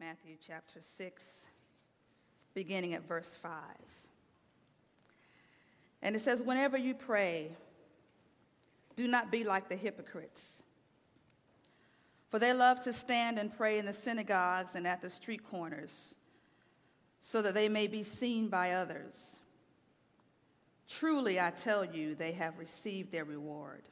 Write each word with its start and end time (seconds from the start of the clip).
Matthew 0.00 0.36
chapter 0.46 0.80
6, 0.80 1.42
beginning 2.54 2.94
at 2.94 3.06
verse 3.06 3.36
5. 3.42 3.52
And 6.00 6.16
it 6.16 6.20
says, 6.20 6.40
Whenever 6.40 6.78
you 6.78 6.94
pray, 6.94 7.50
do 8.96 9.06
not 9.06 9.30
be 9.30 9.44
like 9.44 9.68
the 9.68 9.76
hypocrites. 9.76 10.62
For 12.30 12.38
they 12.38 12.54
love 12.54 12.82
to 12.84 12.94
stand 12.94 13.38
and 13.38 13.54
pray 13.54 13.78
in 13.78 13.84
the 13.84 13.92
synagogues 13.92 14.74
and 14.74 14.86
at 14.86 15.02
the 15.02 15.10
street 15.10 15.42
corners, 15.50 16.14
so 17.20 17.42
that 17.42 17.52
they 17.52 17.68
may 17.68 17.86
be 17.86 18.02
seen 18.02 18.48
by 18.48 18.72
others. 18.72 19.36
Truly, 20.88 21.38
I 21.38 21.50
tell 21.50 21.84
you, 21.84 22.14
they 22.14 22.32
have 22.32 22.58
received 22.58 23.12
their 23.12 23.26
reward. 23.26 23.82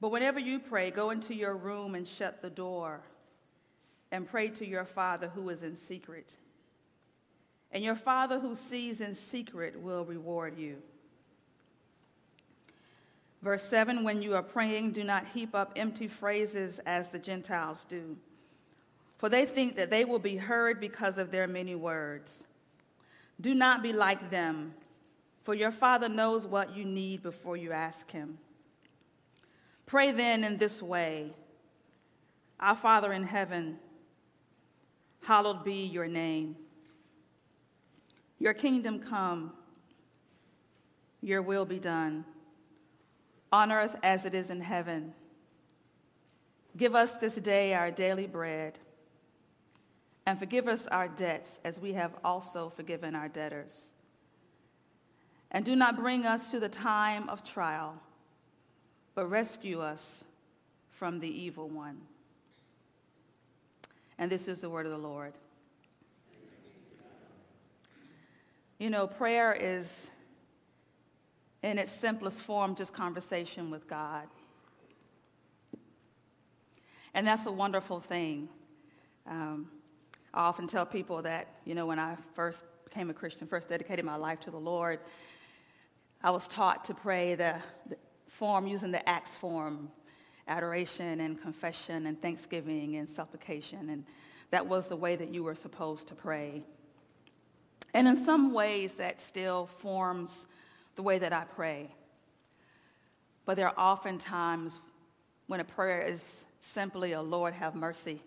But 0.00 0.12
whenever 0.12 0.40
you 0.40 0.60
pray, 0.60 0.90
go 0.90 1.10
into 1.10 1.34
your 1.34 1.54
room 1.54 1.94
and 1.94 2.08
shut 2.08 2.40
the 2.40 2.48
door 2.48 3.02
and 4.10 4.26
pray 4.26 4.48
to 4.48 4.66
your 4.66 4.84
Father 4.84 5.28
who 5.28 5.48
is 5.48 5.62
in 5.62 5.76
secret. 5.76 6.36
And 7.70 7.84
your 7.84 7.94
Father 7.94 8.38
who 8.38 8.54
sees 8.54 9.00
in 9.00 9.14
secret 9.14 9.80
will 9.80 10.04
reward 10.04 10.58
you. 10.58 10.78
Verse 13.42 13.62
7 13.62 14.02
When 14.04 14.22
you 14.22 14.34
are 14.34 14.42
praying, 14.42 14.92
do 14.92 15.04
not 15.04 15.26
heap 15.28 15.54
up 15.54 15.72
empty 15.76 16.08
phrases 16.08 16.80
as 16.86 17.08
the 17.08 17.18
Gentiles 17.18 17.84
do, 17.88 18.16
for 19.18 19.28
they 19.28 19.44
think 19.44 19.76
that 19.76 19.90
they 19.90 20.04
will 20.04 20.18
be 20.18 20.36
heard 20.36 20.80
because 20.80 21.18
of 21.18 21.30
their 21.30 21.46
many 21.46 21.74
words. 21.74 22.44
Do 23.40 23.54
not 23.54 23.82
be 23.82 23.92
like 23.92 24.30
them, 24.30 24.74
for 25.44 25.54
your 25.54 25.70
Father 25.70 26.08
knows 26.08 26.46
what 26.46 26.74
you 26.74 26.84
need 26.84 27.22
before 27.22 27.56
you 27.56 27.72
ask 27.72 28.10
Him. 28.10 28.38
Pray 29.86 30.12
then 30.12 30.44
in 30.44 30.58
this 30.58 30.82
way 30.82 31.32
Our 32.58 32.76
Father 32.76 33.12
in 33.12 33.22
heaven, 33.22 33.78
hallowed 35.28 35.62
be 35.62 35.84
your 35.84 36.08
name. 36.08 36.56
Your 38.38 38.54
kingdom 38.54 38.98
come, 38.98 39.52
your 41.20 41.42
will 41.42 41.66
be 41.66 41.78
done, 41.78 42.24
on 43.52 43.70
earth 43.70 43.94
as 44.02 44.24
it 44.24 44.34
is 44.34 44.48
in 44.48 44.62
heaven. 44.62 45.12
Give 46.78 46.94
us 46.94 47.16
this 47.16 47.34
day 47.34 47.74
our 47.74 47.90
daily 47.90 48.26
bread, 48.26 48.78
and 50.24 50.38
forgive 50.38 50.66
us 50.66 50.86
our 50.86 51.08
debts 51.08 51.58
as 51.62 51.78
we 51.78 51.92
have 51.92 52.14
also 52.24 52.70
forgiven 52.70 53.14
our 53.14 53.28
debtors. 53.28 53.92
And 55.50 55.62
do 55.62 55.76
not 55.76 55.96
bring 55.96 56.24
us 56.24 56.50
to 56.52 56.58
the 56.58 56.70
time 56.70 57.28
of 57.28 57.44
trial, 57.44 58.00
but 59.14 59.26
rescue 59.26 59.82
us 59.82 60.24
from 60.88 61.20
the 61.20 61.28
evil 61.28 61.68
one. 61.68 62.00
And 64.18 64.30
this 64.30 64.48
is 64.48 64.60
the 64.60 64.68
word 64.68 64.86
of 64.86 64.92
the 64.92 64.98
Lord. 64.98 65.32
You 68.78 68.90
know, 68.90 69.06
prayer 69.06 69.56
is, 69.58 70.10
in 71.62 71.78
its 71.78 71.92
simplest 71.92 72.38
form, 72.38 72.74
just 72.74 72.92
conversation 72.92 73.70
with 73.70 73.88
God. 73.88 74.28
And 77.14 77.26
that's 77.26 77.46
a 77.46 77.52
wonderful 77.52 78.00
thing. 78.00 78.48
Um, 79.26 79.68
I 80.32 80.42
often 80.42 80.66
tell 80.66 80.86
people 80.86 81.22
that, 81.22 81.48
you 81.64 81.74
know, 81.74 81.86
when 81.86 81.98
I 81.98 82.16
first 82.34 82.62
became 82.84 83.10
a 83.10 83.14
Christian, 83.14 83.46
first 83.46 83.68
dedicated 83.68 84.04
my 84.04 84.16
life 84.16 84.40
to 84.40 84.50
the 84.50 84.58
Lord, 84.58 85.00
I 86.22 86.30
was 86.30 86.46
taught 86.48 86.84
to 86.86 86.94
pray 86.94 87.34
the, 87.34 87.60
the 87.88 87.96
form 88.28 88.66
using 88.66 88.90
the 88.90 89.06
Acts 89.08 89.34
form 89.36 89.90
adoration 90.48 91.20
and 91.20 91.40
confession 91.40 92.06
and 92.06 92.20
thanksgiving 92.20 92.96
and 92.96 93.08
supplication. 93.08 93.90
And 93.90 94.04
that 94.50 94.66
was 94.66 94.88
the 94.88 94.96
way 94.96 95.14
that 95.14 95.32
you 95.32 95.44
were 95.44 95.54
supposed 95.54 96.08
to 96.08 96.14
pray. 96.14 96.62
And 97.94 98.08
in 98.08 98.16
some 98.16 98.52
ways, 98.52 98.96
that 98.96 99.20
still 99.20 99.66
forms 99.66 100.46
the 100.96 101.02
way 101.02 101.18
that 101.18 101.32
I 101.32 101.44
pray. 101.44 101.94
But 103.44 103.56
there 103.56 103.68
are 103.68 103.74
often 103.76 104.18
times 104.18 104.80
when 105.46 105.60
a 105.60 105.64
prayer 105.64 106.02
is 106.02 106.44
simply 106.60 107.12
a 107.12 107.22
Lord 107.22 107.54
have 107.54 107.74
mercy, 107.74 108.20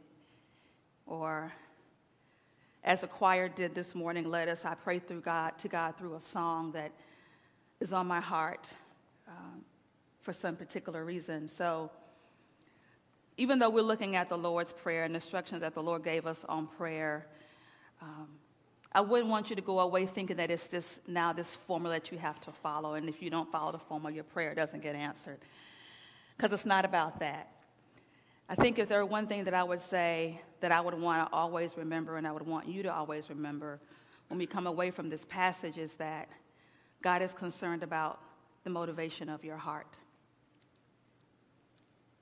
or 1.05 1.51
as 2.83 3.01
the 3.01 3.07
choir 3.07 3.47
did 3.47 3.75
this 3.75 3.93
morning, 3.93 4.29
let 4.29 4.47
us, 4.47 4.65
I 4.65 4.73
pray 4.73 4.97
through 4.97 5.21
God 5.21 5.57
to 5.59 5.67
God 5.67 5.97
through 5.97 6.15
a 6.15 6.19
song 6.19 6.71
that 6.71 6.91
is 7.79 7.93
on 7.93 8.07
my 8.07 8.19
heart 8.19 8.71
um, 9.27 9.61
for 10.21 10.33
some 10.33 10.55
particular 10.55 11.05
reason. 11.05 11.47
So 11.47 11.91
even 13.37 13.59
though 13.59 13.69
we're 13.69 13.81
looking 13.81 14.15
at 14.15 14.29
the 14.29 14.37
Lord's 14.37 14.71
Prayer 14.71 15.03
and 15.03 15.15
instructions 15.15 15.61
that 15.61 15.73
the 15.73 15.83
Lord 15.83 16.03
gave 16.03 16.25
us 16.25 16.45
on 16.47 16.67
prayer, 16.67 17.25
um, 18.01 18.27
I 18.93 19.01
wouldn't 19.01 19.29
want 19.29 19.49
you 19.49 19.55
to 19.55 19.61
go 19.61 19.79
away 19.79 20.05
thinking 20.05 20.37
that 20.37 20.51
it's 20.51 20.67
this 20.67 20.99
now 21.07 21.31
this 21.31 21.55
formula 21.67 21.95
that 21.95 22.11
you 22.11 22.17
have 22.17 22.41
to 22.41 22.51
follow, 22.51 22.95
and 22.95 23.07
if 23.07 23.21
you 23.21 23.29
don't 23.29 23.49
follow 23.51 23.71
the 23.71 23.79
formula, 23.79 24.13
your 24.13 24.25
prayer 24.25 24.53
doesn't 24.53 24.81
get 24.81 24.95
answered. 24.95 25.39
Because 26.35 26.51
it's 26.51 26.65
not 26.65 26.83
about 26.83 27.19
that. 27.19 27.49
I 28.49 28.55
think 28.55 28.79
if 28.79 28.89
there 28.89 28.99
were 28.99 29.05
one 29.05 29.27
thing 29.27 29.45
that 29.45 29.53
I 29.53 29.63
would 29.63 29.81
say 29.81 30.41
that 30.59 30.73
I 30.73 30.81
would 30.81 30.93
want 30.93 31.25
to 31.25 31.33
always 31.33 31.77
remember, 31.77 32.17
and 32.17 32.27
I 32.27 32.31
would 32.33 32.45
want 32.45 32.67
you 32.67 32.83
to 32.83 32.93
always 32.93 33.29
remember 33.29 33.79
when 34.27 34.37
we 34.37 34.45
come 34.45 34.67
away 34.67 34.91
from 34.91 35.09
this 35.09 35.23
passage, 35.23 35.77
is 35.77 35.93
that 35.95 36.27
God 37.01 37.21
is 37.21 37.31
concerned 37.31 37.83
about 37.83 38.19
the 38.65 38.69
motivation 38.69 39.29
of 39.29 39.45
your 39.45 39.57
heart, 39.57 39.97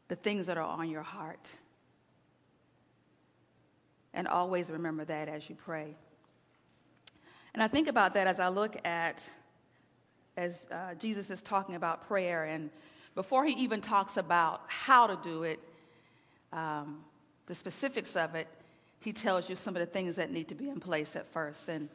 the 0.09 0.15
things 0.15 0.47
that 0.47 0.57
are 0.57 0.63
on 0.63 0.89
your 0.89 1.03
heart. 1.03 1.49
And 4.13 4.27
always 4.27 4.69
remember 4.69 5.05
that 5.05 5.29
as 5.29 5.49
you 5.49 5.55
pray. 5.55 5.95
And 7.53 7.63
I 7.63 7.67
think 7.67 7.87
about 7.87 8.13
that 8.15 8.27
as 8.27 8.39
I 8.39 8.49
look 8.49 8.75
at, 8.85 9.27
as 10.35 10.67
uh, 10.71 10.95
Jesus 10.95 11.29
is 11.29 11.41
talking 11.41 11.75
about 11.75 12.07
prayer, 12.07 12.43
and 12.43 12.69
before 13.15 13.45
he 13.45 13.53
even 13.53 13.81
talks 13.81 14.17
about 14.17 14.61
how 14.67 15.07
to 15.07 15.17
do 15.23 15.43
it, 15.43 15.59
um, 16.51 16.99
the 17.45 17.55
specifics 17.55 18.15
of 18.15 18.35
it, 18.35 18.47
he 19.01 19.13
tells 19.13 19.49
you 19.49 19.55
some 19.55 19.75
of 19.75 19.79
the 19.79 19.85
things 19.85 20.15
that 20.17 20.31
need 20.31 20.47
to 20.49 20.55
be 20.55 20.69
in 20.69 20.79
place 20.79 21.15
at 21.15 21.31
first. 21.31 21.69
And, 21.69 21.87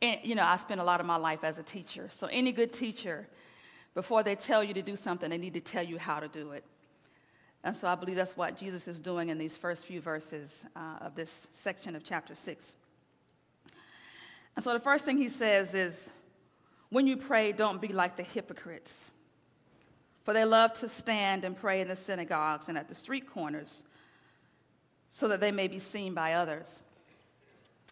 and, 0.00 0.20
you 0.22 0.34
know, 0.34 0.44
I 0.44 0.56
spent 0.56 0.80
a 0.80 0.84
lot 0.84 1.00
of 1.00 1.06
my 1.06 1.16
life 1.16 1.44
as 1.44 1.58
a 1.58 1.62
teacher. 1.62 2.08
So, 2.10 2.26
any 2.28 2.52
good 2.52 2.72
teacher, 2.72 3.26
before 3.94 4.22
they 4.22 4.34
tell 4.34 4.64
you 4.64 4.74
to 4.74 4.82
do 4.82 4.96
something, 4.96 5.30
they 5.30 5.38
need 5.38 5.54
to 5.54 5.60
tell 5.60 5.84
you 5.84 5.98
how 5.98 6.20
to 6.20 6.28
do 6.28 6.52
it. 6.52 6.64
And 7.64 7.76
so, 7.76 7.86
I 7.86 7.94
believe 7.94 8.16
that's 8.16 8.36
what 8.36 8.56
Jesus 8.56 8.88
is 8.88 8.98
doing 8.98 9.28
in 9.28 9.38
these 9.38 9.56
first 9.56 9.86
few 9.86 10.00
verses 10.00 10.64
uh, 10.74 10.96
of 11.00 11.14
this 11.14 11.46
section 11.52 11.94
of 11.94 12.02
chapter 12.02 12.34
6. 12.34 12.74
And 14.56 14.64
so 14.64 14.72
the 14.72 14.80
first 14.80 15.04
thing 15.04 15.16
he 15.16 15.28
says 15.28 15.72
is, 15.72 16.10
when 16.90 17.06
you 17.06 17.16
pray, 17.16 17.52
don't 17.52 17.80
be 17.80 17.88
like 17.88 18.16
the 18.16 18.22
hypocrites. 18.22 19.10
For 20.24 20.34
they 20.34 20.44
love 20.44 20.72
to 20.74 20.88
stand 20.88 21.44
and 21.44 21.56
pray 21.56 21.80
in 21.80 21.88
the 21.88 21.96
synagogues 21.96 22.68
and 22.68 22.76
at 22.76 22.88
the 22.88 22.94
street 22.94 23.28
corners 23.30 23.84
so 25.08 25.28
that 25.28 25.40
they 25.40 25.52
may 25.52 25.68
be 25.68 25.78
seen 25.78 26.14
by 26.14 26.34
others. 26.34 26.80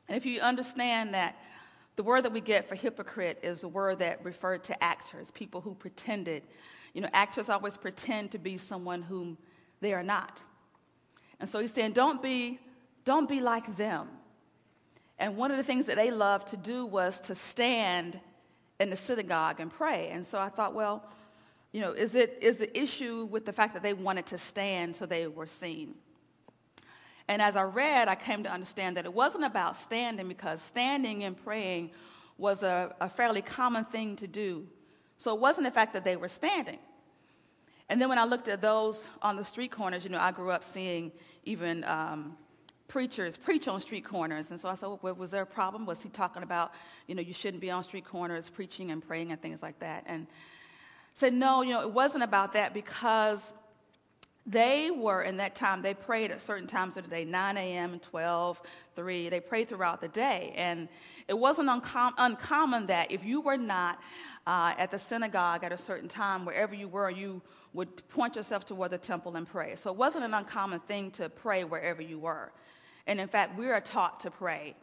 And 0.08 0.16
if 0.16 0.26
you 0.26 0.40
understand 0.40 1.14
that 1.14 1.36
the 1.96 2.02
word 2.02 2.24
that 2.24 2.32
we 2.32 2.40
get 2.40 2.68
for 2.68 2.74
hypocrite 2.74 3.38
is 3.42 3.62
a 3.62 3.68
word 3.68 3.98
that 3.98 4.24
referred 4.24 4.64
to 4.64 4.82
actors, 4.82 5.30
people 5.30 5.60
who 5.60 5.74
pretended. 5.74 6.42
You 6.94 7.02
know, 7.02 7.10
actors 7.12 7.48
always 7.48 7.76
pretend 7.76 8.30
to 8.32 8.38
be 8.38 8.58
someone 8.58 9.02
whom 9.02 9.36
they 9.80 9.94
are 9.94 10.02
not. 10.02 10.42
And 11.38 11.48
so 11.48 11.60
he's 11.60 11.72
saying, 11.72 11.92
don't 11.92 12.22
be, 12.22 12.58
don't 13.04 13.28
be 13.28 13.40
like 13.40 13.76
them. 13.76 14.08
And 15.18 15.36
one 15.36 15.50
of 15.50 15.56
the 15.56 15.62
things 15.62 15.86
that 15.86 15.96
they 15.96 16.10
loved 16.10 16.48
to 16.48 16.56
do 16.56 16.86
was 16.86 17.20
to 17.20 17.34
stand 17.34 18.18
in 18.78 18.90
the 18.90 18.96
synagogue 18.96 19.60
and 19.60 19.70
pray. 19.70 20.08
And 20.10 20.24
so 20.24 20.38
I 20.38 20.48
thought, 20.48 20.74
well, 20.74 21.04
you 21.72 21.80
know, 21.80 21.92
is 21.92 22.14
it 22.14 22.38
is 22.40 22.56
the 22.56 22.78
issue 22.78 23.28
with 23.30 23.44
the 23.44 23.52
fact 23.52 23.74
that 23.74 23.82
they 23.82 23.92
wanted 23.92 24.26
to 24.26 24.38
stand 24.38 24.96
so 24.96 25.06
they 25.06 25.26
were 25.26 25.46
seen? 25.46 25.94
And 27.28 27.40
as 27.40 27.54
I 27.54 27.62
read, 27.62 28.08
I 28.08 28.16
came 28.16 28.42
to 28.42 28.50
understand 28.50 28.96
that 28.96 29.04
it 29.04 29.14
wasn't 29.14 29.44
about 29.44 29.76
standing 29.76 30.26
because 30.26 30.60
standing 30.60 31.22
and 31.22 31.36
praying 31.36 31.92
was 32.38 32.62
a, 32.64 32.92
a 33.00 33.08
fairly 33.08 33.42
common 33.42 33.84
thing 33.84 34.16
to 34.16 34.26
do. 34.26 34.66
So 35.16 35.32
it 35.34 35.40
wasn't 35.40 35.66
the 35.66 35.70
fact 35.70 35.92
that 35.92 36.04
they 36.04 36.16
were 36.16 36.28
standing. 36.28 36.78
And 37.90 38.00
then 38.00 38.08
when 38.08 38.18
I 38.18 38.24
looked 38.24 38.46
at 38.46 38.60
those 38.60 39.04
on 39.20 39.34
the 39.34 39.44
street 39.44 39.72
corners, 39.72 40.04
you 40.04 40.10
know, 40.10 40.20
I 40.20 40.30
grew 40.30 40.52
up 40.52 40.62
seeing 40.62 41.10
even 41.44 41.82
um, 41.82 42.36
preachers 42.86 43.36
preach 43.36 43.66
on 43.66 43.80
street 43.80 44.04
corners. 44.04 44.52
And 44.52 44.60
so 44.60 44.68
I 44.68 44.76
said, 44.76 44.90
well, 45.02 45.14
was 45.14 45.32
there 45.32 45.42
a 45.42 45.46
problem? 45.46 45.86
Was 45.86 46.00
he 46.00 46.08
talking 46.08 46.44
about, 46.44 46.72
you 47.08 47.16
know, 47.16 47.20
you 47.20 47.32
shouldn't 47.32 47.60
be 47.60 47.68
on 47.68 47.82
street 47.82 48.04
corners 48.04 48.48
preaching 48.48 48.92
and 48.92 49.04
praying 49.04 49.32
and 49.32 49.42
things 49.42 49.60
like 49.60 49.80
that? 49.80 50.04
And 50.06 50.28
said, 51.14 51.34
no, 51.34 51.62
you 51.62 51.72
know, 51.72 51.80
it 51.80 51.90
wasn't 51.90 52.22
about 52.22 52.52
that 52.52 52.72
because 52.72 53.52
they 54.50 54.90
were, 54.90 55.22
in 55.22 55.36
that 55.36 55.54
time, 55.54 55.80
they 55.80 55.94
prayed 55.94 56.30
at 56.32 56.40
certain 56.40 56.66
times 56.66 56.96
of 56.96 57.04
the 57.04 57.10
day 57.10 57.24
9 57.24 57.56
a.m., 57.56 58.00
12, 58.00 58.60
3. 58.96 59.28
They 59.28 59.40
prayed 59.40 59.68
throughout 59.68 60.00
the 60.00 60.08
day. 60.08 60.52
And 60.56 60.88
it 61.28 61.38
wasn't 61.38 61.68
uncom- 61.68 62.14
uncommon 62.18 62.86
that 62.86 63.12
if 63.12 63.24
you 63.24 63.40
were 63.40 63.56
not 63.56 64.00
uh, 64.46 64.74
at 64.76 64.90
the 64.90 64.98
synagogue 64.98 65.62
at 65.62 65.72
a 65.72 65.78
certain 65.78 66.08
time, 66.08 66.44
wherever 66.44 66.74
you 66.74 66.88
were, 66.88 67.10
you 67.10 67.40
would 67.74 68.08
point 68.08 68.34
yourself 68.34 68.64
toward 68.64 68.90
the 68.90 68.98
temple 68.98 69.36
and 69.36 69.46
pray. 69.46 69.76
So 69.76 69.90
it 69.90 69.96
wasn't 69.96 70.24
an 70.24 70.34
uncommon 70.34 70.80
thing 70.80 71.12
to 71.12 71.28
pray 71.28 71.62
wherever 71.62 72.02
you 72.02 72.18
were. 72.18 72.50
And 73.06 73.20
in 73.20 73.28
fact, 73.28 73.56
we 73.56 73.68
are 73.70 73.80
taught 73.80 74.20
to 74.20 74.30
pray 74.30 74.74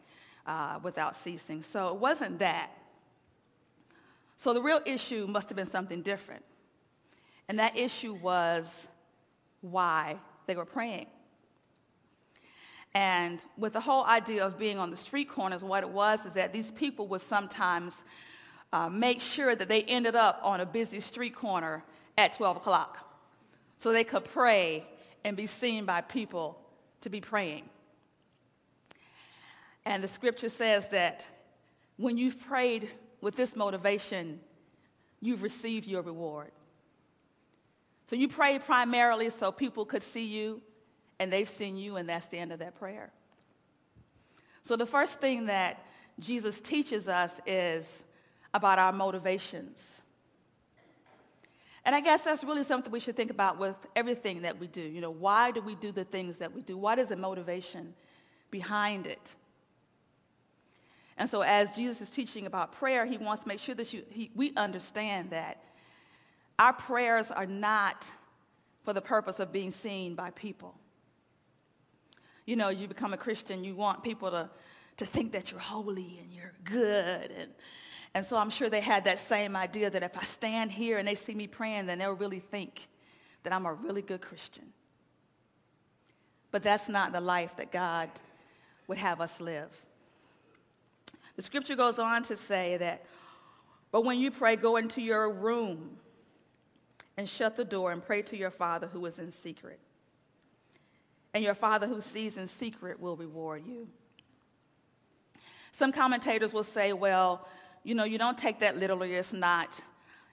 uh, 0.46 0.78
without 0.82 1.14
ceasing. 1.14 1.62
So 1.62 1.88
it 1.88 1.96
wasn't 1.96 2.38
that. 2.38 2.70
So 4.38 4.54
the 4.54 4.62
real 4.62 4.80
issue 4.86 5.26
must 5.26 5.50
have 5.50 5.56
been 5.56 5.66
something 5.66 6.00
different. 6.00 6.44
And 7.48 7.58
that 7.58 7.76
issue 7.76 8.14
was 8.14 8.88
why 9.60 10.16
they 10.46 10.56
were 10.56 10.64
praying. 10.64 11.06
And 12.94 13.44
with 13.56 13.74
the 13.74 13.80
whole 13.80 14.04
idea 14.04 14.44
of 14.44 14.58
being 14.58 14.78
on 14.78 14.90
the 14.90 14.96
street 14.96 15.28
corners, 15.28 15.62
what 15.62 15.82
it 15.82 15.90
was 15.90 16.24
is 16.24 16.32
that 16.34 16.52
these 16.52 16.70
people 16.70 17.06
would 17.08 17.20
sometimes 17.20 18.02
uh, 18.72 18.88
make 18.88 19.20
sure 19.20 19.54
that 19.54 19.68
they 19.68 19.82
ended 19.82 20.16
up 20.16 20.40
on 20.42 20.60
a 20.60 20.66
busy 20.66 21.00
street 21.00 21.34
corner 21.34 21.84
at 22.16 22.32
12 22.32 22.56
o'clock 22.56 23.08
so 23.76 23.92
they 23.92 24.04
could 24.04 24.24
pray 24.24 24.86
and 25.24 25.36
be 25.36 25.46
seen 25.46 25.84
by 25.84 26.00
people 26.00 26.58
to 27.00 27.10
be 27.10 27.20
praying. 27.20 27.68
And 29.84 30.02
the 30.02 30.08
scripture 30.08 30.48
says 30.48 30.88
that 30.88 31.24
when 31.96 32.18
you've 32.18 32.40
prayed 32.40 32.90
with 33.20 33.36
this 33.36 33.56
motivation, 33.56 34.40
you've 35.20 35.42
received 35.42 35.86
your 35.86 36.02
reward. 36.02 36.50
So 38.08 38.16
you 38.16 38.26
prayed 38.26 38.64
primarily 38.64 39.28
so 39.28 39.52
people 39.52 39.84
could 39.84 40.02
see 40.02 40.24
you, 40.24 40.62
and 41.18 41.30
they've 41.30 41.48
seen 41.48 41.76
you, 41.76 41.96
and 41.96 42.08
that's 42.08 42.26
the 42.26 42.38
end 42.38 42.52
of 42.52 42.58
that 42.60 42.78
prayer. 42.78 43.12
So 44.62 44.76
the 44.76 44.86
first 44.86 45.20
thing 45.20 45.46
that 45.46 45.84
Jesus 46.18 46.58
teaches 46.58 47.06
us 47.06 47.38
is 47.46 48.04
about 48.54 48.78
our 48.78 48.92
motivations. 48.92 50.00
And 51.84 51.94
I 51.94 52.00
guess 52.00 52.22
that's 52.22 52.42
really 52.44 52.64
something 52.64 52.90
we 52.90 53.00
should 53.00 53.16
think 53.16 53.30
about 53.30 53.58
with 53.58 53.76
everything 53.94 54.42
that 54.42 54.58
we 54.58 54.68
do. 54.68 54.80
You 54.80 55.02
know, 55.02 55.10
why 55.10 55.50
do 55.50 55.60
we 55.60 55.74
do 55.74 55.92
the 55.92 56.04
things 56.04 56.38
that 56.38 56.54
we 56.54 56.62
do? 56.62 56.78
What 56.78 56.98
is 56.98 57.10
the 57.10 57.16
motivation 57.16 57.94
behind 58.50 59.06
it? 59.06 59.34
And 61.18 61.28
so, 61.28 61.42
as 61.42 61.74
Jesus 61.74 62.00
is 62.00 62.10
teaching 62.10 62.46
about 62.46 62.72
prayer, 62.72 63.04
he 63.04 63.18
wants 63.18 63.42
to 63.42 63.48
make 63.48 63.60
sure 63.60 63.74
that 63.74 63.92
you, 63.92 64.02
he, 64.08 64.30
we 64.34 64.54
understand 64.56 65.30
that 65.30 65.62
our 66.58 66.72
prayers 66.72 67.30
are 67.30 67.46
not 67.46 68.10
for 68.82 68.92
the 68.92 69.00
purpose 69.00 69.38
of 69.38 69.52
being 69.52 69.70
seen 69.70 70.14
by 70.14 70.30
people. 70.30 70.74
You 72.46 72.56
know, 72.56 72.70
you 72.70 72.88
become 72.88 73.12
a 73.12 73.18
Christian, 73.18 73.62
you 73.62 73.74
want 73.74 74.02
people 74.02 74.30
to, 74.30 74.48
to 74.96 75.04
think 75.04 75.32
that 75.32 75.50
you're 75.50 75.60
holy 75.60 76.18
and 76.20 76.32
you're 76.32 76.54
good. 76.64 77.30
And, 77.30 77.50
and 78.14 78.24
so 78.24 78.36
I'm 78.36 78.50
sure 78.50 78.70
they 78.70 78.80
had 78.80 79.04
that 79.04 79.20
same 79.20 79.54
idea 79.54 79.90
that 79.90 80.02
if 80.02 80.16
I 80.16 80.24
stand 80.24 80.72
here 80.72 80.98
and 80.98 81.06
they 81.06 81.14
see 81.14 81.34
me 81.34 81.46
praying, 81.46 81.86
then 81.86 81.98
they'll 81.98 82.12
really 82.12 82.40
think 82.40 82.88
that 83.42 83.52
I'm 83.52 83.66
a 83.66 83.72
really 83.74 84.02
good 84.02 84.22
Christian. 84.22 84.64
But 86.50 86.62
that's 86.62 86.88
not 86.88 87.12
the 87.12 87.20
life 87.20 87.56
that 87.56 87.70
God 87.70 88.08
would 88.86 88.98
have 88.98 89.20
us 89.20 89.40
live. 89.40 89.70
The 91.36 91.42
scripture 91.42 91.76
goes 91.76 91.98
on 91.98 92.22
to 92.24 92.36
say 92.36 92.78
that, 92.78 93.04
but 93.92 94.04
when 94.04 94.18
you 94.18 94.30
pray, 94.30 94.56
go 94.56 94.76
into 94.76 95.00
your 95.00 95.30
room 95.30 95.98
and 97.18 97.28
shut 97.28 97.56
the 97.56 97.64
door 97.64 97.90
and 97.90 98.02
pray 98.02 98.22
to 98.22 98.36
your 98.36 98.50
Father 98.50 98.86
who 98.86 99.04
is 99.04 99.18
in 99.18 99.32
secret. 99.32 99.80
And 101.34 101.42
your 101.42 101.52
Father 101.52 101.88
who 101.88 102.00
sees 102.00 102.36
in 102.36 102.46
secret 102.46 103.00
will 103.00 103.16
reward 103.16 103.64
you. 103.66 103.88
Some 105.72 105.90
commentators 105.90 106.54
will 106.54 106.62
say, 106.62 106.92
well, 106.92 107.46
you 107.82 107.96
know, 107.96 108.04
you 108.04 108.18
don't 108.18 108.38
take 108.38 108.60
that 108.60 108.76
literally. 108.76 109.14
It's 109.14 109.32
not, 109.32 109.80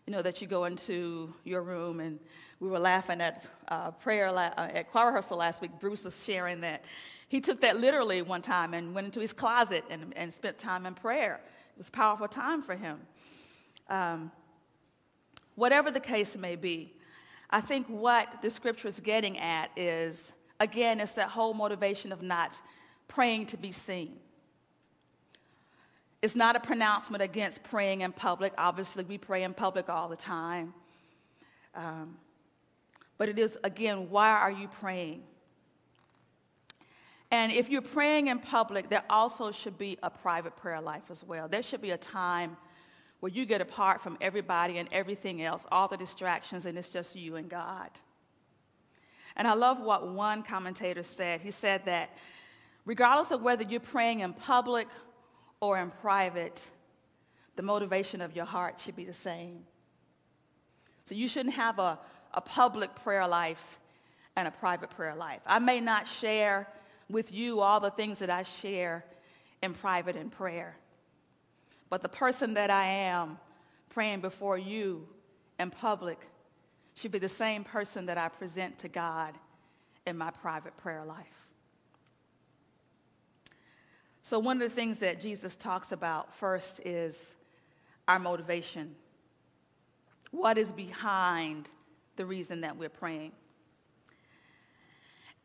you 0.06 0.14
know, 0.14 0.22
that 0.22 0.42
you 0.42 0.48
go 0.48 0.66
into 0.66 1.34
your 1.44 1.64
room 1.64 2.00
and 2.00 2.20
we 2.60 2.70
were 2.70 2.80
laughing 2.80 3.20
at 3.20 3.46
uh, 3.68 3.90
prayer 3.90 4.32
la- 4.32 4.54
uh, 4.56 4.70
at 4.72 4.92
choir 4.92 5.08
rehearsal 5.08 5.38
last 5.38 5.62
week. 5.62 5.72
Bruce 5.80 6.04
was 6.04 6.24
sharing 6.24 6.62
that 6.62 6.86
he 7.30 7.42
took 7.42 7.62
that 7.62 7.78
literally 7.78 8.22
one 8.22 8.44
time 8.44 8.76
and 8.76 8.94
went 8.94 9.06
into 9.06 9.20
his 9.20 9.34
closet 9.34 9.84
and, 9.90 10.14
and 10.16 10.32
spent 10.32 10.60
time 10.60 10.86
in 10.86 10.94
prayer. 10.94 11.42
It 11.76 11.80
was 11.80 11.88
a 11.88 11.92
powerful 11.92 12.28
time 12.28 12.62
for 12.62 12.76
him. 12.76 13.00
Um, 13.90 14.32
whatever 15.56 15.92
the 15.92 16.00
case 16.00 16.36
may 16.36 16.56
be, 16.56 16.94
I 17.50 17.62
think 17.62 17.88
what 17.88 18.42
the 18.42 18.50
scripture 18.50 18.88
is 18.88 19.00
getting 19.00 19.38
at 19.38 19.69
is, 19.75 20.34
again, 20.60 21.00
it's 21.00 21.13
that 21.13 21.30
whole 21.30 21.54
motivation 21.54 22.12
of 22.12 22.22
not 22.22 22.60
praying 23.07 23.48
to 23.48 23.57
be 23.57 23.72
seen. 23.72 24.18
It's 26.22 26.36
not 26.36 26.56
a 26.56 26.60
pronouncement 26.60 27.22
against 27.22 27.62
praying 27.63 28.02
in 28.02 28.12
public. 28.12 28.54
Obviously, 28.57 29.04
we 29.04 29.18
pray 29.18 29.44
in 29.44 29.54
public 29.54 29.90
all 29.90 30.10
the 30.10 30.16
time. 30.16 30.74
Um, 31.75 32.18
but 33.18 33.30
it 33.30 33.38
is, 33.38 33.58
again, 33.63 34.10
why 34.10 34.30
are 34.30 34.51
you 34.51 34.68
praying? 34.68 35.24
And 37.31 37.51
if 37.51 37.69
you're 37.69 37.81
praying 37.81 38.28
in 38.28 38.40
public, 38.40 38.90
there 38.90 39.04
also 39.10 39.51
should 39.51 39.78
be 39.78 39.98
a 40.01 40.10
private 40.10 40.56
prayer 40.56 40.81
life 40.81 41.04
as 41.12 41.24
well. 41.24 41.48
There 41.48 41.63
should 41.63 41.81
be 41.81 41.92
a 41.92 41.98
time 41.98 42.58
where 43.19 43.31
you 43.31 43.45
get 43.45 43.62
apart 43.62 44.01
from 44.01 44.17
everybody 44.21 44.77
and 44.77 44.89
everything 44.91 45.41
else, 45.41 45.65
all 45.71 45.88
the 45.88 45.97
distractions, 45.97 46.65
and 46.65 46.77
it's 46.77 46.89
just 46.89 47.15
you 47.15 47.35
and 47.35 47.50
God. 47.50 47.89
And 49.35 49.47
I 49.47 49.53
love 49.53 49.81
what 49.81 50.07
one 50.07 50.44
commentator 50.44 51.03
said. 51.03 51.41
He 51.41 51.51
said 51.51 51.85
that 51.85 52.12
regardless 52.85 53.31
of 53.31 53.41
whether 53.41 53.63
you're 53.63 53.79
praying 53.79 54.21
in 54.21 54.33
public 54.33 54.88
or 55.59 55.77
in 55.77 55.91
private, 55.91 56.65
the 57.56 57.63
motivation 57.63 58.21
of 58.21 58.35
your 58.35 58.45
heart 58.45 58.79
should 58.79 58.95
be 58.95 59.06
the 59.06 59.13
same. 59.13 59.65
So 61.06 61.15
you 61.15 61.27
shouldn't 61.27 61.56
have 61.56 61.79
a, 61.79 62.00
a 62.33 62.41
public 62.41 62.95
prayer 62.95 63.27
life 63.27 63.79
and 64.35 64.47
a 64.47 64.51
private 64.51 64.89
prayer 64.89 65.15
life. 65.15 65.41
I 65.45 65.59
may 65.59 65.79
not 65.79 66.07
share 66.07 66.67
with 67.09 67.31
you 67.31 67.59
all 67.59 67.79
the 67.79 67.91
things 67.91 68.19
that 68.19 68.29
I 68.29 68.44
share 68.44 69.06
in 69.62 69.73
private 69.73 70.15
in 70.15 70.29
prayer, 70.29 70.75
but 71.95 72.01
the 72.01 72.09
person 72.09 72.56
that 72.56 72.69
I 72.69 72.86
am 72.88 73.38
praying 73.88 74.19
before 74.19 74.57
you 74.57 75.07
in 75.57 75.71
public 75.71 76.19
should 76.94 77.13
be 77.13 77.19
the 77.19 77.30
same 77.30 77.63
person 77.63 78.07
that 78.07 78.18
I 78.18 78.27
present 78.27 78.80
to 78.80 78.89
God 78.89 79.33
in 80.06 80.18
my 80.18 80.30
private 80.30 80.75
prayer 80.75 81.06
life. 81.06 81.47
So, 84.24 84.39
one 84.39 84.62
of 84.62 84.69
the 84.69 84.75
things 84.75 85.00
that 85.00 85.21
Jesus 85.21 85.56
talks 85.56 85.94
about 85.94 86.36
first 86.36 86.81
is 86.83 87.33
our 88.09 88.19
motivation. 88.19 88.94
What 90.31 90.57
is 90.57 90.74
behind 90.74 91.69
the 92.18 92.25
reason 92.25 92.59
that 92.59 92.75
we're 92.75 92.89
praying? 92.89 93.31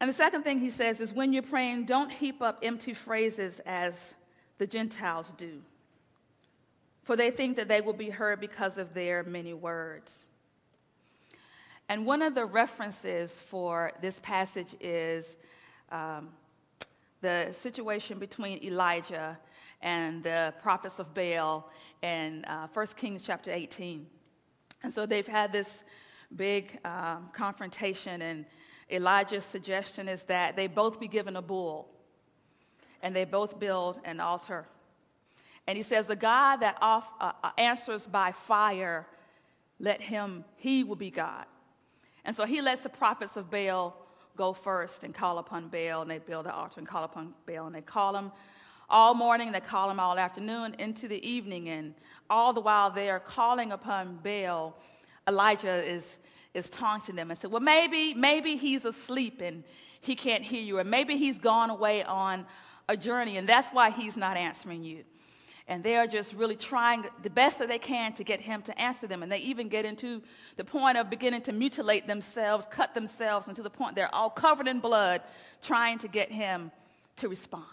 And 0.00 0.10
the 0.10 0.14
second 0.14 0.42
thing 0.42 0.58
he 0.58 0.70
says 0.70 1.00
is 1.00 1.12
when 1.12 1.32
you're 1.32 1.44
praying, 1.44 1.84
don't 1.84 2.10
heap 2.10 2.42
up 2.42 2.58
empty 2.64 2.92
phrases 2.92 3.60
as 3.60 4.00
the 4.58 4.66
Gentiles 4.66 5.32
do, 5.38 5.62
for 7.02 7.16
they 7.16 7.30
think 7.30 7.56
that 7.56 7.68
they 7.68 7.80
will 7.80 7.92
be 7.92 8.10
heard 8.10 8.40
because 8.40 8.78
of 8.78 8.94
their 8.94 9.22
many 9.22 9.54
words. 9.54 10.26
And 11.88 12.06
one 12.06 12.22
of 12.22 12.34
the 12.34 12.44
references 12.44 13.32
for 13.32 13.92
this 14.00 14.20
passage 14.20 14.76
is 14.80 15.36
um, 15.90 16.28
the 17.20 17.52
situation 17.52 18.18
between 18.18 18.62
Elijah 18.62 19.38
and 19.82 20.22
the 20.22 20.54
prophets 20.62 20.98
of 20.98 21.12
Baal 21.14 21.68
in 22.02 22.44
uh, 22.44 22.68
1 22.72 22.86
Kings 22.96 23.22
chapter 23.24 23.50
18. 23.50 24.06
And 24.82 24.92
so 24.92 25.06
they've 25.06 25.26
had 25.26 25.52
this 25.52 25.84
big 26.36 26.78
um, 26.84 27.28
confrontation, 27.32 28.22
and 28.22 28.44
Elijah's 28.90 29.44
suggestion 29.44 30.08
is 30.08 30.22
that 30.24 30.56
they 30.56 30.66
both 30.66 31.00
be 31.00 31.08
given 31.08 31.36
a 31.36 31.42
bull 31.42 31.88
and 33.02 33.16
they 33.16 33.24
both 33.24 33.58
build 33.58 33.98
an 34.04 34.20
altar. 34.20 34.66
And 35.70 35.76
he 35.76 35.84
says, 35.84 36.08
The 36.08 36.16
God 36.16 36.56
that 36.56 36.78
off, 36.80 37.08
uh, 37.20 37.30
uh 37.44 37.50
answers 37.56 38.04
by 38.04 38.32
fire, 38.32 39.06
let 39.78 40.02
him, 40.02 40.44
he 40.56 40.82
will 40.82 40.96
be 40.96 41.12
God. 41.12 41.44
And 42.24 42.34
so 42.34 42.44
he 42.44 42.60
lets 42.60 42.80
the 42.80 42.88
prophets 42.88 43.36
of 43.36 43.52
Baal 43.52 43.96
go 44.36 44.52
first 44.52 45.04
and 45.04 45.14
call 45.14 45.38
upon 45.38 45.68
Baal, 45.68 46.02
and 46.02 46.10
they 46.10 46.18
build 46.18 46.46
an 46.46 46.50
altar 46.50 46.80
and 46.80 46.88
call 46.88 47.04
upon 47.04 47.34
Baal, 47.46 47.66
and 47.66 47.74
they 47.76 47.82
call 47.82 48.16
him 48.16 48.32
all 48.88 49.14
morning, 49.14 49.52
they 49.52 49.60
call 49.60 49.88
him 49.88 50.00
all 50.00 50.18
afternoon, 50.18 50.74
into 50.80 51.06
the 51.06 51.24
evening, 51.24 51.68
and 51.68 51.94
all 52.28 52.52
the 52.52 52.60
while 52.60 52.90
they 52.90 53.08
are 53.08 53.20
calling 53.20 53.70
upon 53.70 54.18
Baal, 54.24 54.76
Elijah 55.28 55.88
is, 55.88 56.16
is 56.52 56.68
taunting 56.68 57.14
them 57.14 57.30
and 57.30 57.38
said, 57.38 57.52
Well, 57.52 57.60
maybe, 57.60 58.12
maybe 58.14 58.56
he's 58.56 58.84
asleep 58.84 59.40
and 59.40 59.62
he 60.00 60.16
can't 60.16 60.42
hear 60.42 60.62
you, 60.62 60.80
or 60.80 60.84
maybe 60.84 61.16
he's 61.16 61.38
gone 61.38 61.70
away 61.70 62.02
on 62.02 62.44
a 62.88 62.96
journey, 62.96 63.36
and 63.36 63.48
that's 63.48 63.68
why 63.68 63.90
he's 63.90 64.16
not 64.16 64.36
answering 64.36 64.82
you 64.82 65.04
and 65.70 65.84
they 65.84 65.96
are 65.96 66.08
just 66.08 66.34
really 66.34 66.56
trying 66.56 67.06
the 67.22 67.30
best 67.30 67.60
that 67.60 67.68
they 67.68 67.78
can 67.78 68.12
to 68.14 68.24
get 68.24 68.40
him 68.40 68.60
to 68.62 68.76
answer 68.76 69.06
them. 69.06 69.22
And 69.22 69.30
they 69.30 69.38
even 69.38 69.68
get 69.68 69.84
into 69.84 70.20
the 70.56 70.64
point 70.64 70.98
of 70.98 71.08
beginning 71.08 71.42
to 71.42 71.52
mutilate 71.52 72.08
themselves, 72.08 72.66
cut 72.68 72.92
themselves, 72.92 73.46
and 73.46 73.54
to 73.54 73.62
the 73.62 73.70
point 73.70 73.94
they're 73.94 74.12
all 74.12 74.30
covered 74.30 74.66
in 74.66 74.80
blood, 74.80 75.22
trying 75.62 75.98
to 75.98 76.08
get 76.08 76.32
him 76.32 76.72
to 77.18 77.28
respond. 77.28 77.64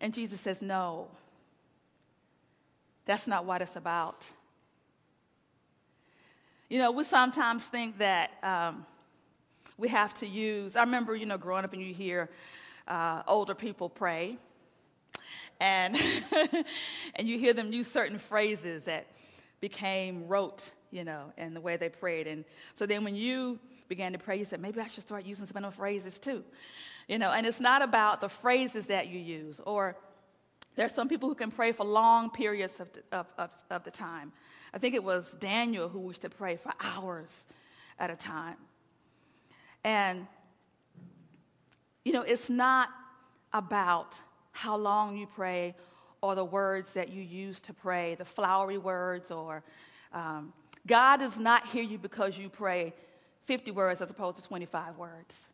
And 0.00 0.14
Jesus 0.14 0.40
says, 0.40 0.62
No, 0.62 1.08
that's 3.04 3.26
not 3.26 3.44
what 3.44 3.60
it's 3.60 3.76
about. 3.76 4.24
You 6.70 6.78
know, 6.78 6.90
we 6.90 7.04
sometimes 7.04 7.64
think 7.64 7.98
that 7.98 8.30
um, 8.42 8.86
we 9.76 9.88
have 9.88 10.14
to 10.20 10.26
use. 10.26 10.74
I 10.74 10.80
remember, 10.80 11.14
you 11.14 11.26
know, 11.26 11.36
growing 11.36 11.66
up 11.66 11.74
and 11.74 11.82
you 11.82 11.92
hear 11.92 12.30
uh, 12.88 13.22
older 13.28 13.54
people 13.54 13.90
pray, 13.90 14.38
and 15.60 15.96
and 17.16 17.28
you 17.28 17.38
hear 17.38 17.52
them 17.52 17.72
use 17.72 17.88
certain 17.88 18.18
phrases 18.18 18.84
that 18.84 19.06
became 19.60 20.26
rote, 20.26 20.72
you 20.90 21.04
know, 21.04 21.32
in 21.38 21.54
the 21.54 21.60
way 21.60 21.76
they 21.76 21.88
prayed. 21.88 22.26
And 22.26 22.44
so 22.74 22.84
then 22.84 23.04
when 23.04 23.14
you 23.14 23.58
began 23.88 24.12
to 24.12 24.18
pray, 24.18 24.38
you 24.38 24.44
said, 24.44 24.60
maybe 24.60 24.80
I 24.80 24.88
should 24.88 25.02
start 25.02 25.24
using 25.24 25.46
some 25.46 25.56
of 25.56 25.62
those 25.62 25.76
phrases 25.76 26.18
too, 26.18 26.44
you 27.08 27.18
know. 27.18 27.30
And 27.30 27.46
it's 27.46 27.60
not 27.60 27.82
about 27.82 28.20
the 28.20 28.28
phrases 28.28 28.86
that 28.88 29.08
you 29.08 29.20
use, 29.20 29.60
or 29.64 29.96
there 30.74 30.86
are 30.86 30.90
some 30.90 31.08
people 31.08 31.28
who 31.28 31.34
can 31.34 31.50
pray 31.50 31.72
for 31.72 31.84
long 31.84 32.30
periods 32.30 32.80
of, 32.80 32.88
of, 33.12 33.26
of, 33.38 33.50
of 33.70 33.84
the 33.84 33.90
time. 33.90 34.32
I 34.74 34.78
think 34.78 34.94
it 34.94 35.04
was 35.04 35.32
Daniel 35.34 35.88
who 35.88 36.06
used 36.08 36.22
to 36.22 36.30
pray 36.30 36.56
for 36.56 36.72
hours 36.80 37.44
at 37.98 38.10
a 38.10 38.16
time. 38.16 38.56
And, 39.84 40.26
you 42.04 42.12
know, 42.12 42.22
it's 42.22 42.48
not 42.48 42.88
about 43.52 44.18
how 44.52 44.76
long 44.76 45.16
you 45.16 45.26
pray 45.26 45.74
or 46.20 46.34
the 46.34 46.44
words 46.44 46.92
that 46.92 47.10
you 47.10 47.22
use 47.22 47.60
to 47.62 47.74
pray, 47.74 48.14
the 48.14 48.24
flowery 48.24 48.78
words, 48.78 49.30
or 49.30 49.62
um, 50.12 50.52
God 50.86 51.18
does 51.18 51.38
not 51.38 51.66
hear 51.66 51.82
you 51.82 51.98
because 51.98 52.38
you 52.38 52.48
pray 52.48 52.94
50 53.46 53.72
words 53.72 54.00
as 54.00 54.10
opposed 54.10 54.36
to 54.36 54.42
25 54.42 54.96
words. 54.96 55.48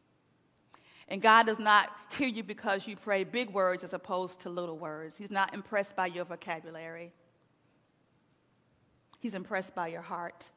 And 1.08 1.22
God 1.22 1.46
does 1.46 1.58
not 1.58 1.90
hear 2.18 2.28
you 2.28 2.42
because 2.42 2.86
you 2.86 2.96
pray 2.96 3.24
big 3.24 3.50
words 3.50 3.82
as 3.82 3.94
opposed 3.94 4.40
to 4.40 4.50
little 4.50 4.76
words. 4.76 5.16
He's 5.16 5.30
not 5.30 5.54
impressed 5.54 5.96
by 5.96 6.06
your 6.06 6.24
vocabulary, 6.24 7.12
He's 9.20 9.34
impressed 9.34 9.74
by 9.74 9.88
your 9.88 10.02
heart. 10.02 10.48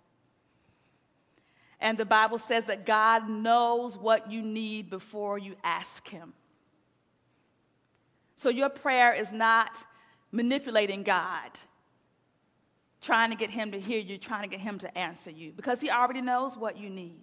And 1.80 1.98
the 1.98 2.06
Bible 2.06 2.38
says 2.38 2.66
that 2.66 2.86
God 2.86 3.28
knows 3.28 3.98
what 3.98 4.32
you 4.32 4.44
need 4.44 4.92
before 4.92 5.40
you 5.40 5.56
ask 5.64 6.08
Him. 6.08 6.34
So 8.42 8.50
your 8.50 8.70
prayer 8.70 9.14
is 9.14 9.32
not 9.32 9.86
manipulating 10.32 11.04
God, 11.04 11.52
trying 13.00 13.30
to 13.30 13.36
get 13.38 13.52
Him 13.52 13.72
to 13.72 13.80
hear 13.80 14.00
you, 14.00 14.18
trying 14.18 14.42
to 14.42 14.48
get 14.48 14.60
Him 14.60 14.80
to 14.80 14.98
answer 14.98 15.30
you, 15.30 15.52
because 15.52 15.80
He 15.80 15.92
already 15.92 16.22
knows 16.22 16.58
what 16.58 16.76
you 16.76 16.90
need. 16.90 17.22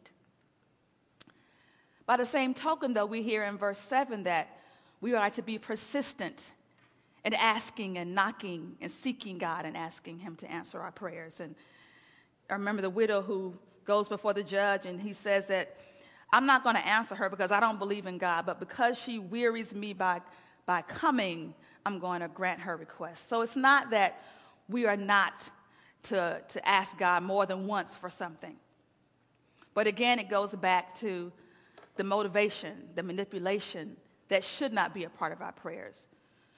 By 2.07 2.19
the 2.19 2.25
same 2.25 2.55
token, 2.55 2.95
though, 2.95 3.05
we 3.05 3.23
hear 3.23 3.43
in 3.43 3.59
verse 3.59 3.81
7 3.81 4.23
that 4.23 4.61
we 5.01 5.15
are 5.15 5.29
to 5.31 5.43
be 5.43 5.59
persistent 5.59 6.53
in 7.25 7.35
asking 7.35 7.99
and 7.99 8.15
knocking 8.15 8.77
and 8.81 8.89
seeking 8.89 9.39
God 9.39 9.67
and 9.67 9.77
asking 9.77 10.21
Him 10.21 10.37
to 10.37 10.49
answer 10.49 10.81
our 10.81 10.93
prayers. 10.93 11.41
And 11.41 11.57
I 12.49 12.53
remember 12.53 12.81
the 12.81 12.91
widow 12.91 13.23
who 13.23 13.55
goes 13.85 14.07
before 14.07 14.35
the 14.35 14.45
judge 14.45 14.87
and 14.87 15.01
he 15.01 15.13
says 15.13 15.49
that 15.49 15.75
I'm 16.33 16.47
not 16.47 16.63
going 16.63 16.77
to 16.77 16.87
answer 16.87 17.17
her 17.17 17.29
because 17.29 17.51
I 17.51 17.59
don't 17.59 17.81
believe 17.81 18.07
in 18.07 18.19
God, 18.19 18.47
but 18.47 18.61
because 18.61 18.97
she 18.97 19.19
wearies 19.19 19.75
me 19.75 19.95
by, 19.95 20.21
by 20.69 20.83
coming, 20.83 21.55
I'm 21.87 21.99
going 21.99 22.21
to 22.21 22.29
grant 22.29 22.61
her 22.61 22.77
request. 22.77 23.27
So 23.31 23.41
it's 23.41 23.57
not 23.57 23.89
that 23.91 24.23
we 24.69 24.85
are 24.85 24.99
not 24.99 25.49
to, 26.05 26.43
to 26.47 26.69
ask 26.69 26.99
God 26.99 27.23
more 27.23 27.47
than 27.47 27.67
once 27.67 27.97
for 27.97 28.11
something. 28.11 28.55
But 29.73 29.87
again, 29.87 30.19
it 30.19 30.29
goes 30.29 30.55
back 30.55 30.95
to 30.99 31.33
the 31.97 32.05
motivation, 32.05 32.75
the 32.95 33.03
manipulation 33.03 33.97
that 34.29 34.45
should 34.45 34.75
not 34.75 34.93
be 34.93 35.05
a 35.05 35.09
part 35.09 35.33
of 35.33 35.41
our 35.41 35.53
prayers. 35.53 35.99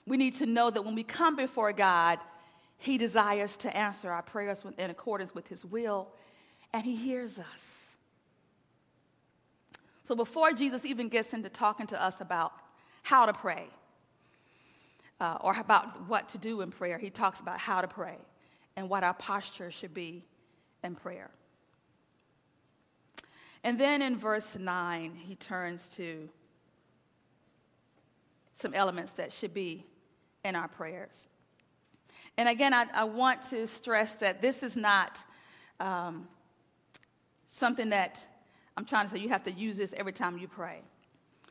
We 0.09 0.17
need 0.17 0.35
to 0.39 0.47
know 0.47 0.71
that 0.71 0.83
when 0.83 0.97
we 0.97 1.05
come 1.05 1.37
before 1.37 1.73
God, 1.73 2.19
He 2.79 2.99
desires 2.99 3.57
to 3.59 3.75
answer 3.77 4.11
our 4.11 4.23
prayers 4.23 4.65
in 4.77 4.91
accordance 4.91 5.33
with 5.33 5.47
His 5.47 5.65
will 5.65 6.09
and 6.73 6.85
he 6.85 6.97
hears 6.97 7.39
us. 7.39 7.89
So 10.07 10.15
before 10.15 10.53
Jesus 10.53 10.85
even 10.85 11.09
gets 11.09 11.33
into 11.33 11.49
talking 11.49 11.87
to 11.89 12.03
us 12.03 12.21
about 12.21 12.53
how 13.03 13.27
to 13.27 13.33
pray 13.33 13.69
uh, 15.21 15.37
or 15.41 15.59
about 15.59 16.09
what 16.09 16.29
to 16.31 16.39
do 16.39 16.63
in 16.63 16.71
prayer, 16.71 16.99
he 16.99 17.11
talks 17.11 17.41
about 17.41 17.59
how 17.59 17.81
to 17.81 17.89
pray 17.89 18.17
and 18.77 18.89
what 18.89 19.05
our 19.05 19.15
posture 19.15 19.71
should 19.71 19.93
be 19.93 20.25
in 20.83 20.95
prayer. 20.95 21.31
And 23.63 23.79
then 23.79 24.01
in 24.01 24.17
verse 24.17 24.57
9, 24.59 25.15
he 25.15 25.35
turns 25.35 25.87
to 25.97 26.29
some 28.55 28.73
elements 28.75 29.13
that 29.13 29.33
should 29.33 29.53
be 29.53 29.85
in 30.45 30.57
our 30.57 30.69
prayers. 30.69 31.29
And 32.37 32.49
again, 32.49 32.73
I, 32.73 32.87
I 32.95 33.05
want 33.05 33.43
to 33.51 33.67
stress 33.67 34.17
that 34.17 34.41
this 34.41 34.63
is 34.63 34.77
not 34.77 35.23
um, 35.79 36.27
something 37.49 37.91
that 37.91 38.27
I'm 38.77 38.85
trying 38.87 39.07
to 39.07 39.13
say 39.13 39.19
you 39.19 39.29
have 39.29 39.45
to 39.45 39.53
use 39.53 39.77
this 39.77 39.93
every 39.97 40.13
time 40.13 40.39
you 40.39 40.49
pray. 40.49 40.81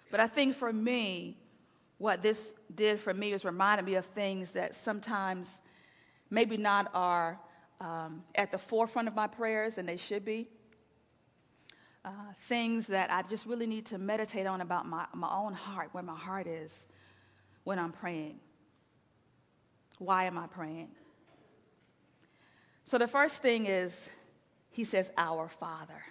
But 0.09 0.19
I 0.19 0.27
think 0.27 0.55
for 0.55 0.73
me, 0.73 1.37
what 1.99 2.21
this 2.21 2.53
did 2.73 2.99
for 2.99 3.13
me 3.13 3.33
is 3.33 3.45
reminded 3.45 3.85
me 3.85 3.95
of 3.95 4.05
things 4.05 4.53
that 4.53 4.73
sometimes 4.73 5.61
maybe 6.31 6.57
not 6.57 6.89
are 6.93 7.39
um, 7.81 8.23
at 8.35 8.51
the 8.51 8.57
forefront 8.57 9.07
of 9.07 9.15
my 9.15 9.27
prayers, 9.27 9.77
and 9.77 9.87
they 9.87 9.97
should 9.97 10.25
be. 10.25 10.47
Uh, 12.03 12.11
things 12.43 12.87
that 12.87 13.11
I 13.11 13.21
just 13.23 13.45
really 13.45 13.67
need 13.67 13.85
to 13.87 13.97
meditate 13.97 14.47
on 14.47 14.61
about 14.61 14.87
my, 14.87 15.05
my 15.13 15.29
own 15.31 15.53
heart, 15.53 15.89
where 15.91 16.03
my 16.03 16.15
heart 16.15 16.47
is 16.47 16.87
when 17.65 17.77
I'm 17.77 17.91
praying. 17.91 18.39
Why 19.97 20.23
am 20.23 20.37
I 20.37 20.47
praying? 20.47 20.87
So 22.85 22.97
the 22.97 23.07
first 23.07 23.41
thing 23.41 23.65
is 23.65 24.09
he 24.71 24.85
says, 24.85 25.11
Our 25.17 25.49
Father. 25.49 26.01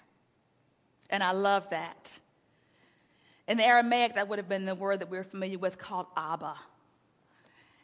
And 1.08 1.22
I 1.22 1.32
love 1.32 1.70
that. 1.70 2.18
In 3.48 3.56
the 3.56 3.64
Aramaic, 3.64 4.14
that 4.14 4.28
would 4.28 4.38
have 4.38 4.48
been 4.48 4.66
the 4.66 4.74
word 4.74 5.00
that 5.00 5.10
we're 5.10 5.24
familiar 5.24 5.58
with 5.58 5.78
called 5.78 6.06
Abba. 6.16 6.54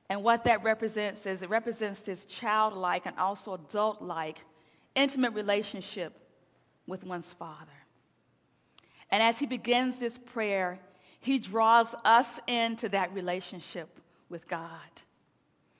And 0.08 0.22
what 0.22 0.44
that 0.44 0.62
represents 0.62 1.26
is 1.26 1.42
it 1.42 1.48
represents 1.48 2.00
this 2.00 2.26
childlike 2.26 3.06
and 3.06 3.18
also 3.18 3.54
adult 3.54 4.02
like 4.02 4.38
intimate 4.94 5.32
relationship 5.32 6.12
with 6.86 7.02
one's 7.02 7.32
father. 7.32 7.72
And 9.10 9.22
as 9.22 9.38
he 9.38 9.46
begins 9.46 9.98
this 9.98 10.18
prayer, 10.18 10.78
he 11.20 11.38
draws 11.38 11.94
us 12.04 12.38
into 12.46 12.88
that 12.90 13.12
relationship 13.14 13.88
with 14.28 14.46
God. 14.46 14.68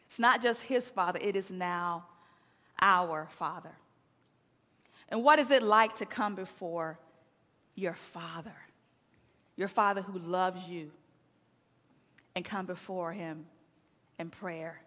It's 0.06 0.18
not 0.18 0.42
just 0.42 0.62
his 0.62 0.88
father, 0.88 1.18
it 1.20 1.36
is 1.36 1.50
now 1.50 2.06
our 2.80 3.28
father. 3.32 3.72
And 5.08 5.22
what 5.22 5.38
is 5.38 5.50
it 5.50 5.62
like 5.62 5.96
to 5.96 6.06
come 6.06 6.34
before 6.34 6.98
your 7.74 7.94
Father? 7.94 8.54
Your 9.56 9.68
Father 9.68 10.02
who 10.02 10.18
loves 10.18 10.66
you 10.66 10.90
and 12.34 12.44
come 12.44 12.66
before 12.66 13.12
Him 13.12 13.46
in 14.18 14.30
prayer. 14.30 14.80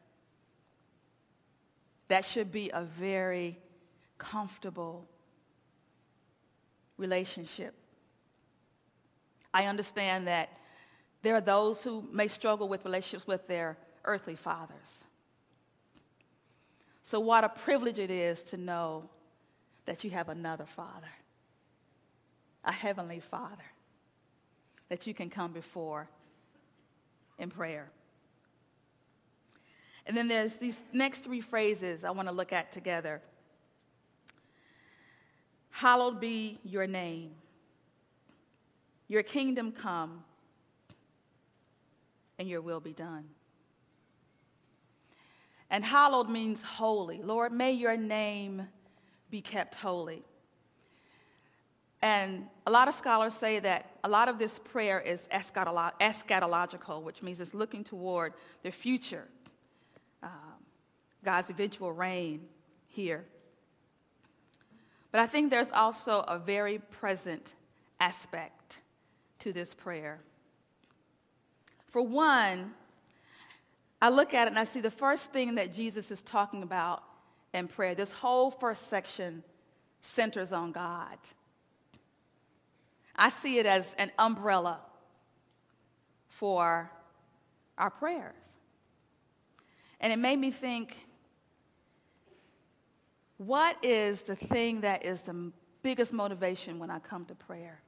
That 2.10 2.26
should 2.26 2.52
be 2.52 2.70
a 2.74 2.84
very 2.84 3.58
comfortable 4.18 5.08
relationship. 6.98 7.74
I 9.54 9.66
understand 9.66 10.28
that 10.28 10.54
there 11.22 11.36
are 11.36 11.42
those 11.42 11.82
who 11.82 12.08
may 12.12 12.28
struggle 12.28 12.68
with 12.68 12.86
relationships 12.86 13.28
with 13.28 13.48
their 13.48 13.78
earthly 14.06 14.36
fathers. 14.36 15.04
So, 17.04 17.20
what 17.20 17.44
a 17.44 17.50
privilege 17.50 18.00
it 18.00 18.12
is 18.12 18.44
to 18.46 18.58
know 18.58 19.10
that 19.86 20.04
you 20.04 20.10
have 20.12 20.30
another 20.30 20.66
Father, 20.66 21.12
a 22.66 22.72
heavenly 22.72 23.20
Father, 23.20 23.64
that 24.90 25.08
you 25.08 25.14
can 25.14 25.30
come 25.30 25.52
before 25.52 26.10
in 27.38 27.50
prayer. 27.50 27.90
And 30.06 30.16
then 30.16 30.28
there's 30.28 30.58
these 30.58 30.82
next 30.94 31.20
three 31.20 31.42
phrases 31.42 32.04
I 32.04 32.12
want 32.12 32.28
to 32.30 32.34
look 32.34 32.54
at 32.54 32.72
together. 32.72 33.22
Hallowed 35.70 36.20
be 36.20 36.60
your 36.64 36.88
name. 36.88 37.32
Your 39.10 39.24
kingdom 39.24 39.72
come, 39.72 40.24
and 42.40 42.48
your 42.48 42.62
will 42.62 42.80
be 42.80 42.94
done. 42.94 43.26
And 45.70 45.84
hallowed 45.84 46.30
means 46.30 46.62
holy. 46.62 47.22
Lord, 47.22 47.52
may 47.52 47.74
your 47.74 47.98
name 47.98 48.68
be 49.30 49.42
kept 49.42 49.76
holy. 49.76 50.24
And 52.02 52.46
a 52.68 52.72
lot 52.72 52.88
of 52.88 52.96
scholars 52.96 53.34
say 53.34 53.60
that 53.60 53.90
a 54.04 54.10
lot 54.10 54.30
of 54.30 54.38
this 54.38 54.60
prayer 54.60 55.00
is 55.00 55.28
eschatological, 55.32 57.02
which 57.02 57.24
means 57.24 57.40
it's 57.40 57.54
looking 57.54 57.84
toward 57.84 58.34
the 58.62 58.72
future, 58.72 59.28
um, 60.22 60.32
God's 61.24 61.50
eventual 61.50 61.92
reign 61.92 62.42
here. 62.88 63.26
But 65.12 65.22
I 65.22 65.28
think 65.28 65.50
there's 65.50 65.72
also 65.72 66.20
a 66.28 66.38
very 66.38 66.78
present 66.78 67.56
aspect 68.00 68.82
to 69.40 69.52
this 69.52 69.74
prayer. 69.74 70.20
For 71.88 72.02
one, 72.02 72.72
I 74.02 74.10
look 74.10 74.34
at 74.34 74.48
it 74.48 74.52
and 74.52 74.60
I 74.60 74.66
see 74.66 74.82
the 74.82 74.92
first 74.92 75.32
thing 75.32 75.56
that 75.56 75.74
Jesus 75.74 76.12
is 76.12 76.22
talking 76.22 76.62
about 76.62 77.04
in 77.54 77.68
prayer. 77.68 77.96
This 77.96 78.12
whole 78.12 78.52
first 78.52 78.88
section 78.88 79.44
centers 80.02 80.52
on 80.52 80.72
God. 80.72 81.18
I 83.18 83.30
see 83.30 83.58
it 83.58 83.66
as 83.66 83.94
an 83.98 84.12
umbrella 84.20 84.80
for 86.28 86.92
our 87.78 87.90
prayers. 87.90 88.36
And 90.00 90.14
it 90.14 90.18
made 90.18 90.38
me 90.38 90.52
think 90.52 90.96
what 93.38 93.78
is 93.84 94.24
the 94.24 94.36
thing 94.36 94.82
that 94.82 95.06
is 95.06 95.24
the 95.24 95.52
biggest 95.82 96.14
motivation 96.14 96.80
when 96.80 96.90
I 96.90 97.00
come 97.00 97.26
to 97.26 97.36
prayer? 97.36 97.82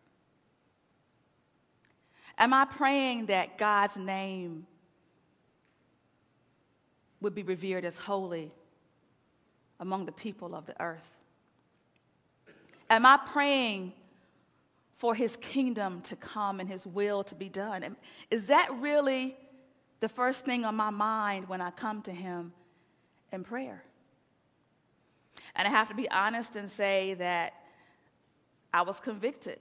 Am 2.38 2.54
I 2.54 2.66
praying 2.66 3.28
that 3.28 3.58
God's 3.58 3.98
name 3.98 4.66
would 7.22 7.36
be 7.36 7.44
revered 7.44 7.84
as 7.84 7.98
holy 7.98 8.52
among 9.80 10.06
the 10.06 10.12
people 10.12 10.56
of 10.56 10.66
the 10.66 10.80
earth? 10.82 11.18
Am 12.90 13.06
I 13.06 13.18
praying 13.18 13.94
for 15.00 15.16
his 15.16 15.38
kingdom 15.38 16.02
to 16.02 16.16
come 16.18 16.60
and 16.60 16.70
his 16.70 16.86
will 16.86 17.24
to 17.24 17.34
be 17.34 17.48
done? 17.48 17.84
And 17.84 17.96
Is 18.30 18.48
that 18.48 18.70
really 18.80 19.36
the 20.02 20.10
first 20.10 20.44
thing 20.46 20.66
on 20.66 20.76
my 20.76 20.90
mind 20.90 21.48
when 21.48 21.62
I 21.62 21.72
come 21.72 22.02
to 22.04 22.12
him 22.12 22.52
in 23.32 23.46
prayer? 23.46 23.82
And 25.56 25.68
I 25.68 25.72
have 25.72 25.88
to 25.88 25.96
be 25.96 26.10
honest 26.12 26.58
and 26.58 26.70
say 26.70 27.14
that 27.16 27.54
I 28.74 28.82
was 28.82 29.00
convicted. 29.00 29.60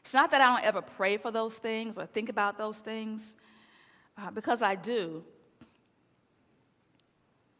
It's 0.00 0.12
not 0.12 0.32
that 0.32 0.40
I 0.40 0.56
don't 0.56 0.66
ever 0.66 0.82
pray 0.82 1.18
for 1.18 1.30
those 1.30 1.54
things 1.54 1.96
or 1.96 2.04
think 2.04 2.28
about 2.28 2.58
those 2.58 2.78
things, 2.78 3.36
uh, 4.18 4.32
because 4.32 4.60
I 4.60 4.74
do. 4.74 5.22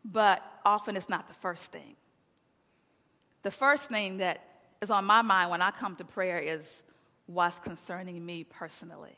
But 0.05 0.43
often 0.65 0.97
it's 0.97 1.09
not 1.09 1.29
the 1.29 1.35
first 1.35 1.71
thing. 1.71 1.95
The 3.45 3.53
first 3.53 3.89
thing 3.89 4.19
that 4.19 4.52
is 4.83 4.91
on 4.91 5.05
my 5.05 5.23
mind 5.23 5.51
when 5.51 5.63
I 5.63 5.71
come 5.71 5.95
to 5.97 6.05
prayer 6.05 6.39
is 6.39 6.83
what's 7.27 7.61
concerning 7.61 8.25
me 8.25 8.45
personally. 8.45 9.17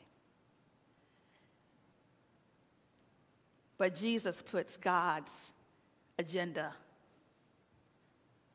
But 3.77 3.95
Jesus 3.95 4.41
puts 4.41 4.77
God's 4.77 5.51
agenda 6.17 6.73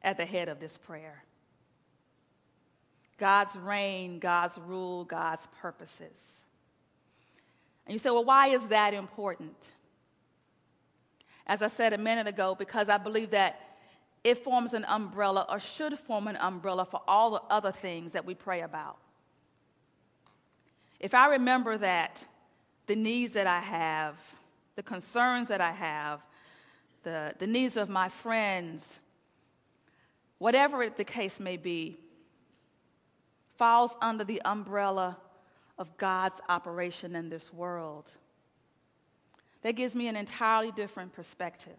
at 0.02 0.17
the 0.17 0.25
head 0.25 0.49
of 0.49 0.61
this 0.61 0.79
prayer. 0.79 1.25
God's 3.19 3.55
reign, 3.57 4.19
God's 4.19 4.57
rule, 4.57 5.05
God's 5.05 5.47
purposes. 5.61 6.45
And 7.87 7.93
you 7.93 7.99
say, 7.99 8.11
well, 8.11 8.25
why 8.25 8.47
is 8.47 8.67
that 8.69 8.95
important? 8.95 9.73
As 11.47 11.61
I 11.61 11.69
said 11.69 11.93
a 11.93 11.99
minute 11.99 12.29
ago, 12.29 12.55
because 12.55 12.88
I 12.88 12.97
believe 12.97 13.33
that 13.33 13.61
it 14.22 14.38
forms 14.38 14.74
an 14.74 14.84
umbrella 14.84 15.46
or 15.48 15.58
should 15.58 15.98
form 15.98 16.28
an 16.28 16.36
umbrella 16.36 16.84
for 16.84 17.00
all 17.08 17.30
the 17.30 17.42
other 17.50 17.72
things 17.72 18.12
that 18.12 18.24
we 18.24 18.34
pray 18.34 18.60
about. 18.60 18.98
If 20.98 21.14
I 21.14 21.28
remember 21.28 21.78
that 21.78 22.24
the 22.86 22.96
needs 22.96 23.32
that 23.32 23.46
I 23.46 23.60
have, 23.60 24.16
the 24.76 24.82
concerns 24.82 25.48
that 25.48 25.60
I 25.60 25.72
have, 25.72 26.20
the, 27.02 27.32
the 27.38 27.46
needs 27.46 27.76
of 27.76 27.88
my 27.88 28.10
friends, 28.10 29.00
whatever 30.38 30.88
the 30.90 31.04
case 31.04 31.40
may 31.40 31.56
be, 31.56 31.98
falls 33.56 33.96
under 34.02 34.24
the 34.24 34.42
umbrella 34.44 35.16
of 35.78 35.96
God's 35.96 36.40
operation 36.48 37.16
in 37.16 37.30
this 37.30 37.52
world. 37.52 38.12
That 39.62 39.72
gives 39.72 39.94
me 39.94 40.08
an 40.08 40.16
entirely 40.16 40.72
different 40.72 41.12
perspective. 41.14 41.78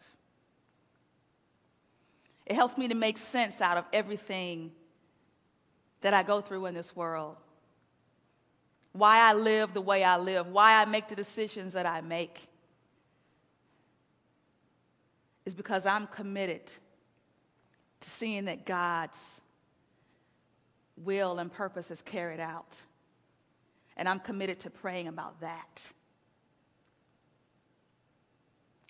It 2.46 2.56
helps 2.56 2.78
me 2.78 2.88
to 2.88 2.96
make 2.96 3.18
sense 3.18 3.62
out 3.62 3.78
of 3.78 3.86
everything 3.94 4.72
that 6.02 6.14
I 6.14 6.24
go 6.24 6.42
through 6.42 6.66
in 6.66 6.74
this 6.74 6.96
world. 6.96 7.38
Why 8.94 9.20
I 9.20 9.34
live 9.34 9.74
the 9.74 9.82
way 9.82 10.04
I 10.04 10.18
live, 10.18 10.48
why 10.48 10.82
I 10.82 10.86
make 10.86 11.08
the 11.08 11.16
decisions 11.16 11.74
that 11.74 11.86
I 11.86 12.02
make, 12.02 12.48
is 15.46 15.54
because 15.54 15.86
I'm 15.86 16.08
committed 16.08 16.66
to 18.02 18.10
seeing 18.10 18.46
that 18.46 18.66
God's 18.66 19.42
will 20.98 21.40
and 21.40 21.52
purpose 21.52 21.90
is 21.92 22.02
carried 22.02 22.40
out. 22.40 22.80
And 23.98 24.10
I'm 24.10 24.20
committed 24.20 24.60
to 24.62 24.70
praying 24.70 25.08
about 25.08 25.40
that. 25.42 25.82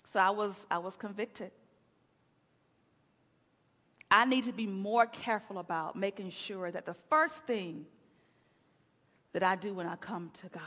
So 0.06 0.20
I 0.20 0.30
was, 0.30 0.66
I 0.70 0.78
was 0.78 0.96
convicted. 0.96 1.52
I 4.14 4.26
need 4.26 4.44
to 4.44 4.52
be 4.52 4.66
more 4.66 5.06
careful 5.06 5.58
about 5.58 5.96
making 5.96 6.30
sure 6.30 6.70
that 6.70 6.84
the 6.84 6.94
first 7.08 7.44
thing 7.44 7.86
that 9.32 9.42
I 9.42 9.56
do 9.56 9.72
when 9.72 9.86
I 9.86 9.96
come 9.96 10.30
to 10.42 10.48
God 10.48 10.62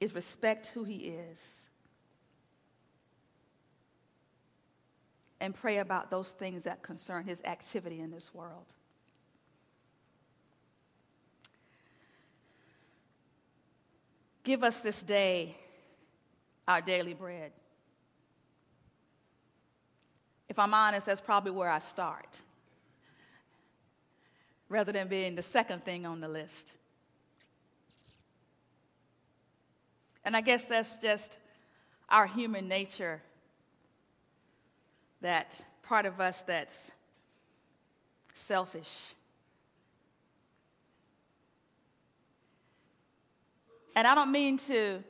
is 0.00 0.14
respect 0.14 0.68
who 0.68 0.84
He 0.84 0.96
is 1.08 1.68
and 5.40 5.54
pray 5.54 5.78
about 5.78 6.10
those 6.10 6.28
things 6.28 6.64
that 6.64 6.82
concern 6.82 7.24
his 7.24 7.42
activity 7.44 8.00
in 8.00 8.10
this 8.10 8.34
world. 8.34 8.66
Give 14.44 14.62
us 14.62 14.80
this 14.80 15.02
day 15.02 15.56
our 16.68 16.80
daily 16.80 17.14
bread. 17.14 17.52
If 20.50 20.58
I'm 20.58 20.74
honest, 20.74 21.06
that's 21.06 21.20
probably 21.20 21.52
where 21.52 21.70
I 21.70 21.78
start, 21.78 22.40
rather 24.68 24.90
than 24.90 25.06
being 25.06 25.36
the 25.36 25.42
second 25.42 25.84
thing 25.84 26.04
on 26.04 26.20
the 26.20 26.26
list. 26.26 26.72
And 30.24 30.36
I 30.36 30.40
guess 30.40 30.64
that's 30.64 30.98
just 30.98 31.38
our 32.08 32.26
human 32.26 32.66
nature 32.66 33.22
that 35.20 35.64
part 35.84 36.04
of 36.04 36.20
us 36.20 36.40
that's 36.40 36.90
selfish. 38.34 39.14
And 43.94 44.04
I 44.04 44.16
don't 44.16 44.32
mean 44.32 44.58
to 44.58 45.04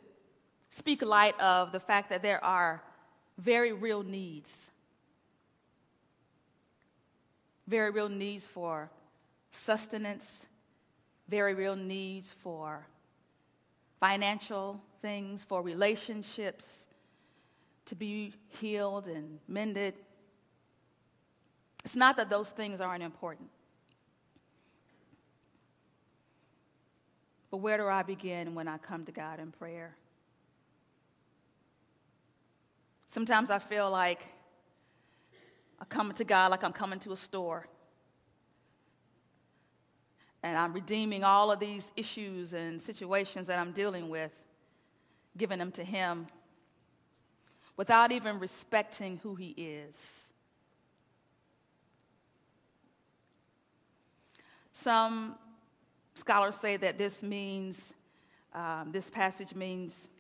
speak 0.69 1.01
light 1.01 1.41
of 1.41 1.73
the 1.73 1.81
fact 1.81 2.11
that 2.11 2.21
there 2.21 2.45
are 2.45 2.83
very 3.39 3.73
real 3.73 4.03
needs. 4.03 4.71
Very 7.71 7.93
real 7.93 8.09
needs 8.09 8.49
for 8.49 8.91
sustenance, 9.53 10.45
very 11.29 11.55
real 11.55 11.77
needs 11.77 12.35
for 12.43 12.85
financial 14.01 14.81
things, 15.01 15.45
for 15.45 15.63
relationships, 15.63 16.87
to 17.87 17.95
be 17.95 18.35
healed 18.61 19.07
and 19.07 19.39
mended. 19.47 19.95
It's 21.85 21.95
not 21.95 22.17
that 22.17 22.29
those 22.29 22.51
things 22.51 22.81
aren't 22.81 23.05
important. 23.05 23.49
But 27.53 27.59
where 27.59 27.77
do 27.77 27.87
I 27.87 28.03
begin 28.03 28.57
when 28.57 28.67
I 28.67 28.79
come 28.79 29.05
to 29.05 29.13
God 29.13 29.39
in 29.39 29.53
prayer? 29.53 29.95
Sometimes 33.07 33.49
I 33.49 33.61
feel 33.61 33.89
like 33.89 34.27
I 35.81 35.85
come 35.87 36.13
to 36.13 36.25
God 36.25 36.51
like 36.51 36.63
I'm 36.63 36.73
coming 36.73 36.99
to 37.01 37.13
a 37.13 37.17
store. 37.17 37.67
And 40.43 40.57
I'm 40.57 40.73
redeeming 40.73 41.25
all 41.25 41.51
of 41.51 41.61
these 41.61 41.93
issues 41.97 42.53
and 42.53 42.81
situations 42.81 43.47
that 43.49 43.59
I'm 43.59 43.73
dealing 43.73 44.09
with, 44.09 44.33
giving 45.37 45.59
them 45.59 45.73
to 45.73 45.85
Him 45.85 46.27
without 47.81 48.13
even 48.13 48.39
respecting 48.39 49.19
who 49.23 49.35
he 49.35 49.55
is. 49.57 50.35
Some 54.75 55.37
scholars 56.15 56.57
say 56.57 56.77
that 56.77 56.99
this 56.99 57.23
means, 57.23 57.95
um, 58.55 58.91
this 58.93 59.09
passage 59.09 59.55
means, 59.55 60.11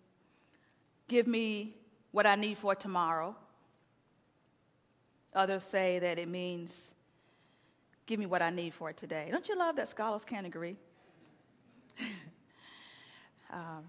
give 1.06 1.26
me 1.26 1.76
what 2.12 2.24
I 2.26 2.34
need 2.34 2.56
for 2.56 2.74
tomorrow. 2.74 3.36
Others 5.34 5.62
say 5.62 5.98
that 6.00 6.18
it 6.18 6.28
means, 6.28 6.92
give 8.06 8.18
me 8.18 8.26
what 8.26 8.42
I 8.42 8.50
need 8.50 8.74
for 8.74 8.92
today. 8.92 9.28
Don't 9.30 9.48
you 9.48 9.56
love 9.56 9.76
that 9.76 9.88
scholars 9.88 10.24
can't 10.24 10.46
agree? 10.46 10.76
um, 13.52 13.84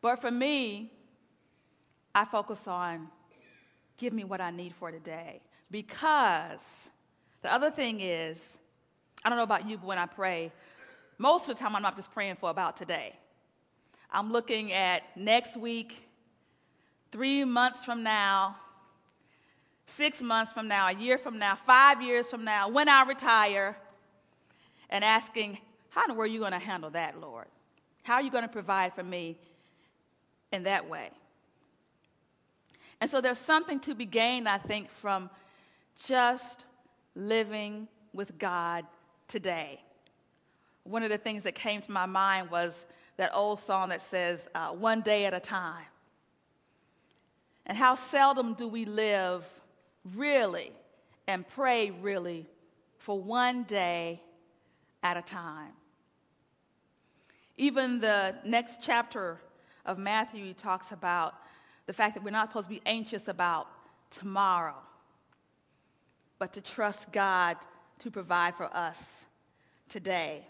but 0.00 0.20
for 0.20 0.30
me, 0.30 0.92
I 2.14 2.24
focus 2.24 2.66
on 2.68 3.08
give 3.96 4.12
me 4.12 4.24
what 4.24 4.40
I 4.40 4.50
need 4.50 4.74
for 4.74 4.90
today. 4.90 5.40
Because 5.70 6.88
the 7.42 7.52
other 7.52 7.70
thing 7.70 8.00
is, 8.00 8.58
I 9.24 9.28
don't 9.28 9.38
know 9.38 9.44
about 9.44 9.68
you, 9.68 9.78
but 9.78 9.86
when 9.86 9.98
I 9.98 10.06
pray, 10.06 10.52
most 11.18 11.48
of 11.48 11.56
the 11.56 11.60
time 11.60 11.74
I'm 11.74 11.82
not 11.82 11.96
just 11.96 12.12
praying 12.12 12.36
for 12.36 12.50
about 12.50 12.76
today. 12.76 13.16
I'm 14.10 14.30
looking 14.30 14.72
at 14.72 15.02
next 15.16 15.56
week, 15.56 16.08
three 17.10 17.44
months 17.44 17.84
from 17.84 18.02
now, 18.02 18.56
six 19.86 20.20
months 20.20 20.52
from 20.52 20.68
now, 20.68 20.88
a 20.88 20.92
year 20.92 21.16
from 21.16 21.38
now, 21.38 21.54
five 21.54 22.02
years 22.02 22.28
from 22.28 22.44
now, 22.44 22.68
when 22.68 22.88
I 22.88 23.04
retire. 23.04 23.76
and 24.90 25.04
asking, 25.04 25.58
How 25.90 26.04
in 26.04 26.08
the 26.08 26.14
world 26.14 26.30
are 26.30 26.32
you 26.32 26.40
going 26.40 26.52
to 26.52 26.58
handle 26.58 26.90
that, 26.90 27.20
Lord? 27.20 27.46
How 28.04 28.14
are 28.14 28.22
you 28.22 28.30
going 28.30 28.44
to 28.44 28.48
provide 28.48 28.94
for 28.94 29.02
me 29.02 29.36
in 30.52 30.64
that 30.64 30.88
way? 30.88 31.10
And 33.00 33.10
so 33.10 33.20
there's 33.20 33.38
something 33.38 33.80
to 33.80 33.94
be 33.94 34.06
gained, 34.06 34.48
I 34.48 34.58
think, 34.58 34.90
from 34.90 35.28
just 36.06 36.64
living 37.14 37.88
with 38.12 38.38
God 38.38 38.84
today. 39.28 39.80
One 40.84 41.02
of 41.02 41.10
the 41.10 41.18
things 41.18 41.42
that 41.42 41.56
came 41.56 41.80
to 41.80 41.90
my 41.90 42.06
mind 42.06 42.50
was 42.50 42.86
that 43.16 43.34
old 43.34 43.60
song 43.60 43.88
that 43.88 44.02
says, 44.02 44.48
uh, 44.54 44.68
One 44.68 45.00
day 45.00 45.24
at 45.26 45.34
a 45.34 45.40
time. 45.40 45.84
And 47.66 47.76
how 47.76 47.96
seldom 47.96 48.54
do 48.54 48.68
we 48.68 48.84
live 48.84 49.44
really 50.14 50.72
and 51.26 51.46
pray 51.48 51.90
really 51.90 52.46
for 52.98 53.20
one 53.20 53.64
day 53.64 54.22
at 55.02 55.16
a 55.16 55.22
time. 55.22 55.72
Even 57.56 58.00
the 58.00 58.36
next 58.44 58.80
chapter 58.82 59.40
of 59.84 59.98
Matthew 59.98 60.52
talks 60.52 60.92
about 60.92 61.34
the 61.86 61.92
fact 61.92 62.14
that 62.14 62.24
we're 62.24 62.30
not 62.30 62.48
supposed 62.48 62.68
to 62.68 62.74
be 62.74 62.82
anxious 62.84 63.28
about 63.28 63.68
tomorrow, 64.10 64.76
but 66.38 66.52
to 66.54 66.60
trust 66.60 67.10
God 67.12 67.56
to 68.00 68.10
provide 68.10 68.54
for 68.56 68.66
us 68.76 69.24
today. 69.88 70.46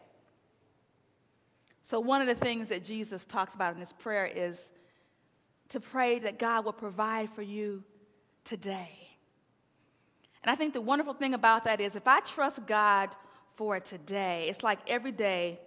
So, 1.83 2.01
one 2.01 2.21
of 2.21 2.27
the 2.27 2.35
things 2.35 2.71
that 2.71 2.85
Jesus 2.85 3.25
talks 3.25 3.55
about 3.55 3.75
in 3.75 3.79
this 3.79 3.93
prayer 3.93 4.27
is 4.27 4.73
to 5.69 5.79
pray 5.79 6.19
that 6.19 6.39
God 6.39 6.65
will 6.65 6.73
provide 6.73 7.31
for 7.31 7.43
you 7.43 7.85
today. 8.45 9.06
And 10.47 10.53
I 10.53 10.55
think 10.55 10.75
the 10.75 10.81
wonderful 10.81 11.13
thing 11.13 11.35
about 11.35 11.65
that 11.65 11.81
is 11.81 11.97
if 11.97 12.07
I 12.07 12.21
trust 12.21 12.65
God 12.69 13.11
for 13.57 13.81
today, 13.81 14.47
it's 14.49 14.63
like 14.63 14.79
every 14.87 15.11
day 15.11 15.59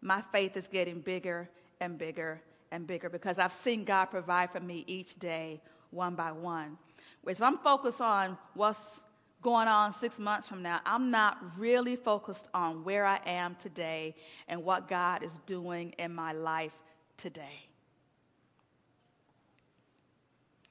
my 0.00 0.22
faith 0.30 0.56
is 0.56 0.68
getting 0.68 1.00
bigger 1.00 1.50
and 1.80 1.98
bigger 1.98 2.40
and 2.70 2.86
bigger 2.86 3.08
because 3.08 3.40
I've 3.40 3.52
seen 3.52 3.82
God 3.82 4.06
provide 4.06 4.52
for 4.52 4.60
me 4.60 4.84
each 4.86 5.18
day, 5.18 5.60
one 5.90 6.14
by 6.14 6.30
one. 6.30 6.78
Whereas 7.22 7.38
if 7.38 7.42
I'm 7.42 7.58
focused 7.58 8.00
on 8.00 8.38
what's 8.54 9.00
going 9.42 9.66
on 9.66 9.92
six 9.92 10.20
months 10.20 10.46
from 10.46 10.62
now, 10.62 10.80
I'm 10.86 11.10
not 11.10 11.38
really 11.58 11.96
focused 11.96 12.46
on 12.54 12.84
where 12.84 13.04
I 13.04 13.18
am 13.26 13.56
today 13.56 14.14
and 14.46 14.62
what 14.62 14.86
God 14.86 15.24
is 15.24 15.32
doing 15.46 15.96
in 15.98 16.14
my 16.14 16.32
life 16.32 16.78
today. 17.16 17.66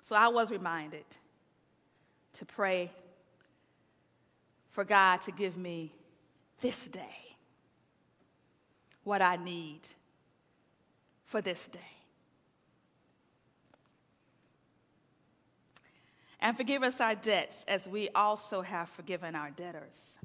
So 0.04 0.16
I 0.16 0.30
was 0.30 0.52
reminded 0.52 1.04
to 2.36 2.46
pray 2.46 2.92
for 4.72 4.84
God 4.84 5.22
to 5.24 5.32
give 5.32 5.58
me 5.58 5.94
this 6.62 6.88
day 6.88 7.36
what 9.04 9.22
I 9.22 9.36
need 9.36 9.82
for 11.26 11.42
this 11.42 11.68
day. 11.68 11.80
And 16.40 16.58
forgive 16.58 16.82
us 16.82 17.00
our 17.00 17.16
debts 17.16 17.64
as 17.68 17.86
we 17.88 18.10
also 18.10 18.62
have 18.62 18.90
forgiven 18.90 19.36
our 19.36 19.52
debtors. 19.52 20.18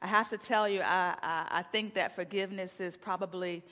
I 0.00 0.06
have 0.06 0.30
to 0.30 0.38
tell 0.38 0.68
you, 0.68 0.80
I, 0.80 1.14
I, 1.22 1.46
I, 1.58 1.62
think 1.62 1.94
that 1.94 2.16
forgiveness 2.16 2.80
is 2.80 2.96
probably 2.96 3.62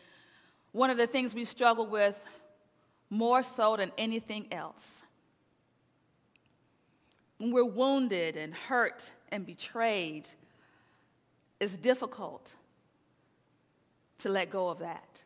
one 0.72 0.90
of 0.90 0.96
the 0.96 1.08
things 1.08 1.34
we 1.34 1.44
struggle 1.44 1.86
with 1.86 2.22
more 3.08 3.42
so 3.42 3.76
than 3.76 3.90
anything 3.98 4.46
else. 4.52 5.02
When 7.40 7.53
we're 7.53 7.64
wounded 7.64 8.37
and 8.37 8.53
hurt 8.53 9.12
and 9.31 9.46
betrayed, 9.46 10.29
it's 11.59 11.74
difficult 11.74 12.50
to 14.18 14.29
let 14.29 14.50
go 14.50 14.68
of 14.68 14.81
that. 14.81 15.22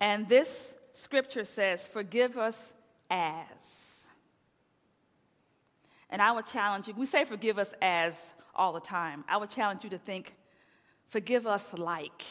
And 0.00 0.28
this 0.28 0.76
scripture 0.92 1.44
says, 1.44 1.88
Forgive 1.88 2.38
us 2.38 2.74
as. 3.10 4.04
And 6.10 6.22
I 6.22 6.30
would 6.30 6.46
challenge 6.46 6.86
you, 6.86 6.94
we 6.94 7.06
say 7.06 7.24
forgive 7.24 7.58
us 7.58 7.74
as 7.82 8.34
all 8.54 8.72
the 8.72 8.78
time. 8.78 9.24
I 9.28 9.36
would 9.36 9.50
challenge 9.50 9.82
you 9.82 9.90
to 9.90 9.98
think, 9.98 10.32
Forgive 11.08 11.44
us 11.44 11.76
like 11.76 12.22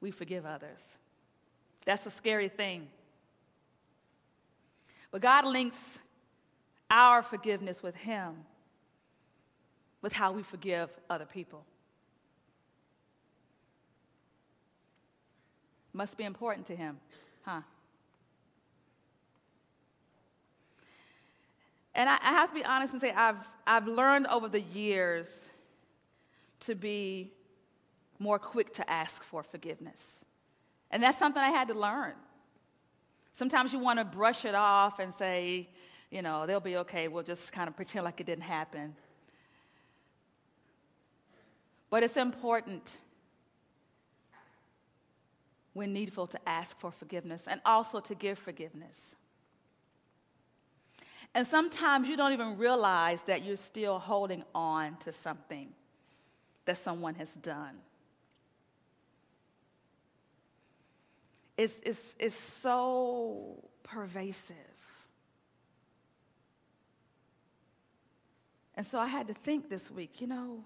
we 0.00 0.10
forgive 0.10 0.44
others. 0.44 0.98
That's 1.84 2.04
a 2.04 2.10
scary 2.10 2.48
thing. 2.48 2.88
But 5.10 5.22
God 5.22 5.46
links 5.46 5.98
our 6.90 7.22
forgiveness 7.22 7.82
with 7.82 7.96
Him, 7.96 8.34
with 10.02 10.12
how 10.12 10.32
we 10.32 10.42
forgive 10.42 10.90
other 11.08 11.26
people. 11.26 11.64
Must 15.92 16.16
be 16.16 16.24
important 16.24 16.66
to 16.66 16.76
Him, 16.76 16.98
huh? 17.42 17.62
And 21.94 22.08
I, 22.08 22.14
I 22.22 22.30
have 22.30 22.50
to 22.50 22.54
be 22.54 22.64
honest 22.64 22.92
and 22.92 23.00
say, 23.00 23.10
I've, 23.10 23.48
I've 23.66 23.88
learned 23.88 24.28
over 24.28 24.48
the 24.48 24.60
years 24.60 25.50
to 26.60 26.74
be 26.76 27.32
more 28.20 28.38
quick 28.38 28.72
to 28.74 28.88
ask 28.88 29.22
for 29.24 29.42
forgiveness. 29.42 30.24
And 30.90 31.02
that's 31.02 31.18
something 31.18 31.42
I 31.42 31.50
had 31.50 31.68
to 31.68 31.74
learn. 31.74 32.14
Sometimes 33.38 33.72
you 33.72 33.78
want 33.78 34.00
to 34.00 34.04
brush 34.04 34.44
it 34.44 34.56
off 34.56 34.98
and 34.98 35.14
say, 35.14 35.68
you 36.10 36.22
know, 36.22 36.44
they'll 36.44 36.58
be 36.58 36.78
okay. 36.78 37.06
We'll 37.06 37.22
just 37.22 37.52
kind 37.52 37.68
of 37.68 37.76
pretend 37.76 38.04
like 38.04 38.18
it 38.18 38.26
didn't 38.26 38.42
happen. 38.42 38.96
But 41.88 42.02
it's 42.02 42.16
important 42.16 42.98
when 45.72 45.92
needful 45.92 46.26
to 46.26 46.48
ask 46.48 46.80
for 46.80 46.90
forgiveness 46.90 47.46
and 47.48 47.60
also 47.64 48.00
to 48.00 48.14
give 48.16 48.40
forgiveness. 48.40 49.14
And 51.32 51.46
sometimes 51.46 52.08
you 52.08 52.16
don't 52.16 52.32
even 52.32 52.58
realize 52.58 53.22
that 53.22 53.44
you're 53.44 53.54
still 53.54 54.00
holding 54.00 54.42
on 54.52 54.96
to 55.04 55.12
something 55.12 55.68
that 56.64 56.76
someone 56.76 57.14
has 57.14 57.34
done. 57.36 57.76
It's, 61.58 61.80
it's, 61.84 62.14
it's 62.20 62.36
so 62.36 63.56
pervasive. 63.82 64.56
And 68.76 68.86
so 68.86 69.00
I 69.00 69.08
had 69.08 69.26
to 69.26 69.34
think 69.34 69.68
this 69.68 69.90
week, 69.90 70.20
you 70.20 70.28
know, 70.28 70.62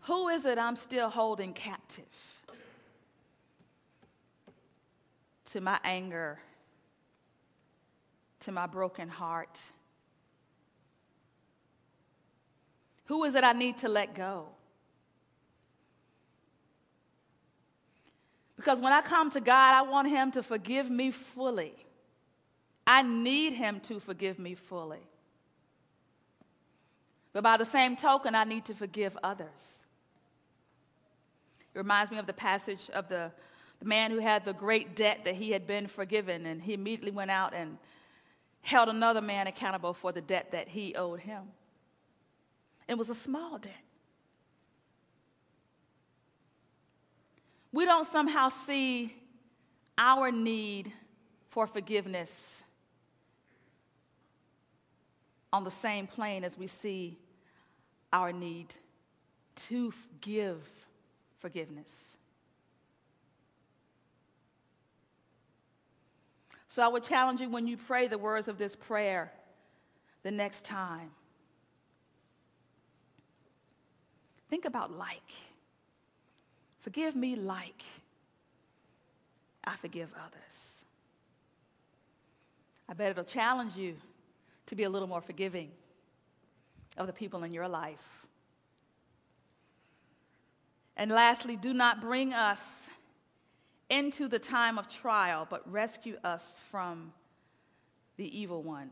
who 0.00 0.28
is 0.28 0.46
it 0.46 0.56
I'm 0.56 0.74
still 0.74 1.10
holding 1.10 1.52
captive? 1.52 2.04
To 5.52 5.60
my 5.60 5.78
anger, 5.84 6.38
to 8.40 8.52
my 8.52 8.66
broken 8.66 9.08
heart. 9.10 9.60
Who 13.04 13.22
is 13.24 13.34
it 13.34 13.44
I 13.44 13.52
need 13.52 13.76
to 13.78 13.88
let 13.90 14.14
go? 14.14 14.48
Because 18.64 18.80
when 18.80 18.94
I 18.94 19.02
come 19.02 19.28
to 19.32 19.40
God, 19.40 19.74
I 19.74 19.82
want 19.82 20.08
Him 20.08 20.30
to 20.32 20.42
forgive 20.42 20.88
me 20.88 21.10
fully. 21.10 21.74
I 22.86 23.02
need 23.02 23.52
Him 23.52 23.78
to 23.80 24.00
forgive 24.00 24.38
me 24.38 24.54
fully. 24.54 25.06
But 27.34 27.42
by 27.42 27.58
the 27.58 27.66
same 27.66 27.94
token, 27.94 28.34
I 28.34 28.44
need 28.44 28.64
to 28.66 28.74
forgive 28.74 29.18
others. 29.22 29.80
It 31.74 31.78
reminds 31.78 32.10
me 32.10 32.16
of 32.16 32.26
the 32.26 32.32
passage 32.32 32.88
of 32.94 33.06
the, 33.10 33.30
the 33.80 33.84
man 33.84 34.10
who 34.10 34.18
had 34.18 34.46
the 34.46 34.54
great 34.54 34.96
debt 34.96 35.24
that 35.24 35.34
he 35.34 35.50
had 35.50 35.66
been 35.66 35.86
forgiven, 35.86 36.46
and 36.46 36.62
he 36.62 36.72
immediately 36.72 37.10
went 37.10 37.30
out 37.30 37.52
and 37.52 37.76
held 38.62 38.88
another 38.88 39.20
man 39.20 39.46
accountable 39.46 39.92
for 39.92 40.10
the 40.10 40.22
debt 40.22 40.52
that 40.52 40.68
he 40.68 40.94
owed 40.94 41.20
him. 41.20 41.42
It 42.88 42.96
was 42.96 43.10
a 43.10 43.14
small 43.14 43.58
debt. 43.58 43.83
We 47.74 47.84
don't 47.84 48.06
somehow 48.06 48.48
see 48.48 49.12
our 49.98 50.30
need 50.30 50.92
for 51.48 51.66
forgiveness 51.66 52.62
on 55.52 55.64
the 55.64 55.72
same 55.72 56.06
plane 56.06 56.44
as 56.44 56.56
we 56.56 56.68
see 56.68 57.18
our 58.12 58.32
need 58.32 58.72
to 59.56 59.92
give 60.20 60.58
forgiveness. 61.40 62.16
So 66.68 66.80
I 66.80 66.86
would 66.86 67.02
challenge 67.02 67.40
you 67.40 67.50
when 67.50 67.66
you 67.66 67.76
pray 67.76 68.06
the 68.06 68.18
words 68.18 68.46
of 68.46 68.56
this 68.56 68.76
prayer 68.76 69.32
the 70.22 70.30
next 70.30 70.64
time. 70.64 71.10
Think 74.48 74.64
about 74.64 74.96
like. 74.96 75.32
Forgive 76.84 77.16
me 77.16 77.34
like 77.34 77.82
I 79.64 79.74
forgive 79.76 80.10
others. 80.18 80.84
I 82.86 82.92
bet 82.92 83.12
it'll 83.12 83.24
challenge 83.24 83.74
you 83.74 83.96
to 84.66 84.74
be 84.74 84.82
a 84.82 84.90
little 84.90 85.08
more 85.08 85.22
forgiving 85.22 85.70
of 86.98 87.06
the 87.06 87.12
people 87.14 87.42
in 87.42 87.54
your 87.54 87.68
life. 87.68 88.26
And 90.98 91.10
lastly, 91.10 91.56
do 91.56 91.72
not 91.72 92.02
bring 92.02 92.34
us 92.34 92.90
into 93.88 94.28
the 94.28 94.38
time 94.38 94.78
of 94.78 94.86
trial, 94.86 95.46
but 95.48 95.66
rescue 95.72 96.18
us 96.22 96.58
from 96.70 97.14
the 98.18 98.38
evil 98.38 98.62
one. 98.62 98.90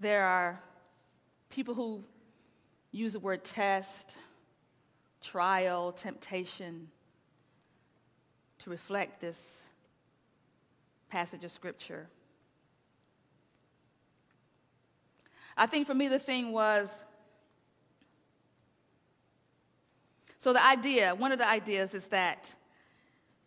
There 0.00 0.24
are 0.24 0.58
people 1.50 1.74
who 1.74 2.02
use 2.92 3.12
the 3.12 3.20
word 3.20 3.44
test, 3.44 4.16
trial, 5.22 5.92
temptation 5.92 6.88
to 8.58 8.70
reflect 8.70 9.20
this 9.20 9.62
passage 11.10 11.44
of 11.44 11.52
Scripture. 11.52 12.08
I 15.56 15.66
think 15.66 15.86
for 15.86 15.94
me, 15.94 16.08
the 16.08 16.18
thing 16.18 16.52
was 16.52 17.04
so 20.40 20.52
the 20.52 20.64
idea, 20.64 21.14
one 21.14 21.32
of 21.32 21.38
the 21.38 21.48
ideas 21.48 21.94
is 21.94 22.06
that 22.08 22.50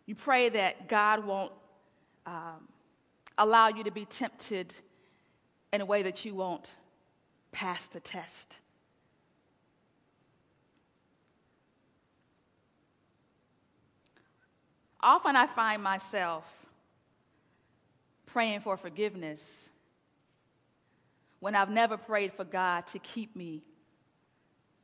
you 0.04 0.14
pray 0.14 0.50
that 0.50 0.88
God 0.88 1.24
won't 1.24 1.52
um, 2.26 2.68
allow 3.38 3.68
you 3.68 3.84
to 3.84 3.90
be 3.90 4.04
tempted 4.04 4.74
in 5.72 5.80
a 5.80 5.86
way 5.86 6.02
that 6.02 6.24
you 6.24 6.34
won't 6.34 6.74
pass 7.50 7.86
the 7.86 8.00
test. 8.00 8.58
Often 15.02 15.36
I 15.36 15.46
find 15.46 15.82
myself 15.82 16.44
praying 18.26 18.60
for 18.60 18.76
forgiveness 18.76 19.68
when 21.40 21.56
I've 21.56 21.70
never 21.70 21.96
prayed 21.96 22.32
for 22.32 22.44
God 22.44 22.86
to 22.88 22.98
keep 23.00 23.34
me 23.34 23.62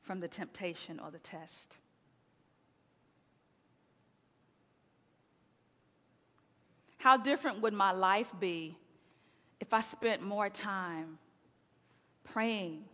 from 0.03 0.19
the 0.19 0.27
temptation 0.27 0.99
or 0.99 1.11
the 1.11 1.19
test. 1.19 1.77
How 6.97 7.17
different 7.17 7.61
would 7.61 7.73
my 7.73 7.93
life 7.93 8.33
be 8.41 8.77
if 9.61 9.73
I 9.73 9.81
spent 9.81 10.21
more 10.21 10.51
time 10.51 11.19
praying? 12.25 12.85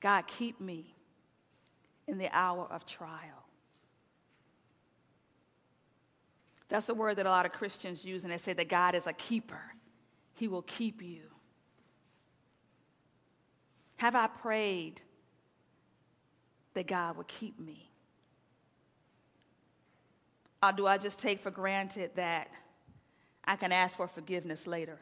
God, 0.00 0.26
keep 0.26 0.60
me 0.60 0.94
in 2.08 2.18
the 2.18 2.28
hour 2.36 2.66
of 2.70 2.84
trial. 2.84 3.43
That's 6.68 6.86
the 6.86 6.94
word 6.94 7.16
that 7.16 7.26
a 7.26 7.30
lot 7.30 7.46
of 7.46 7.52
Christians 7.52 8.04
use, 8.04 8.24
and 8.24 8.32
they 8.32 8.38
say 8.38 8.52
that 8.54 8.68
God 8.68 8.94
is 8.94 9.06
a 9.06 9.12
keeper, 9.12 9.60
He 10.34 10.48
will 10.48 10.62
keep 10.62 11.02
you. 11.02 11.22
Have 13.96 14.14
I 14.14 14.26
prayed 14.26 15.00
that 16.74 16.86
God 16.86 17.16
would 17.16 17.28
keep 17.28 17.58
me? 17.58 17.90
Or 20.62 20.72
do 20.72 20.86
I 20.86 20.98
just 20.98 21.18
take 21.18 21.40
for 21.40 21.50
granted 21.50 22.10
that 22.16 22.48
I 23.44 23.56
can 23.56 23.70
ask 23.70 23.96
for 23.96 24.08
forgiveness 24.08 24.66
later? 24.66 24.98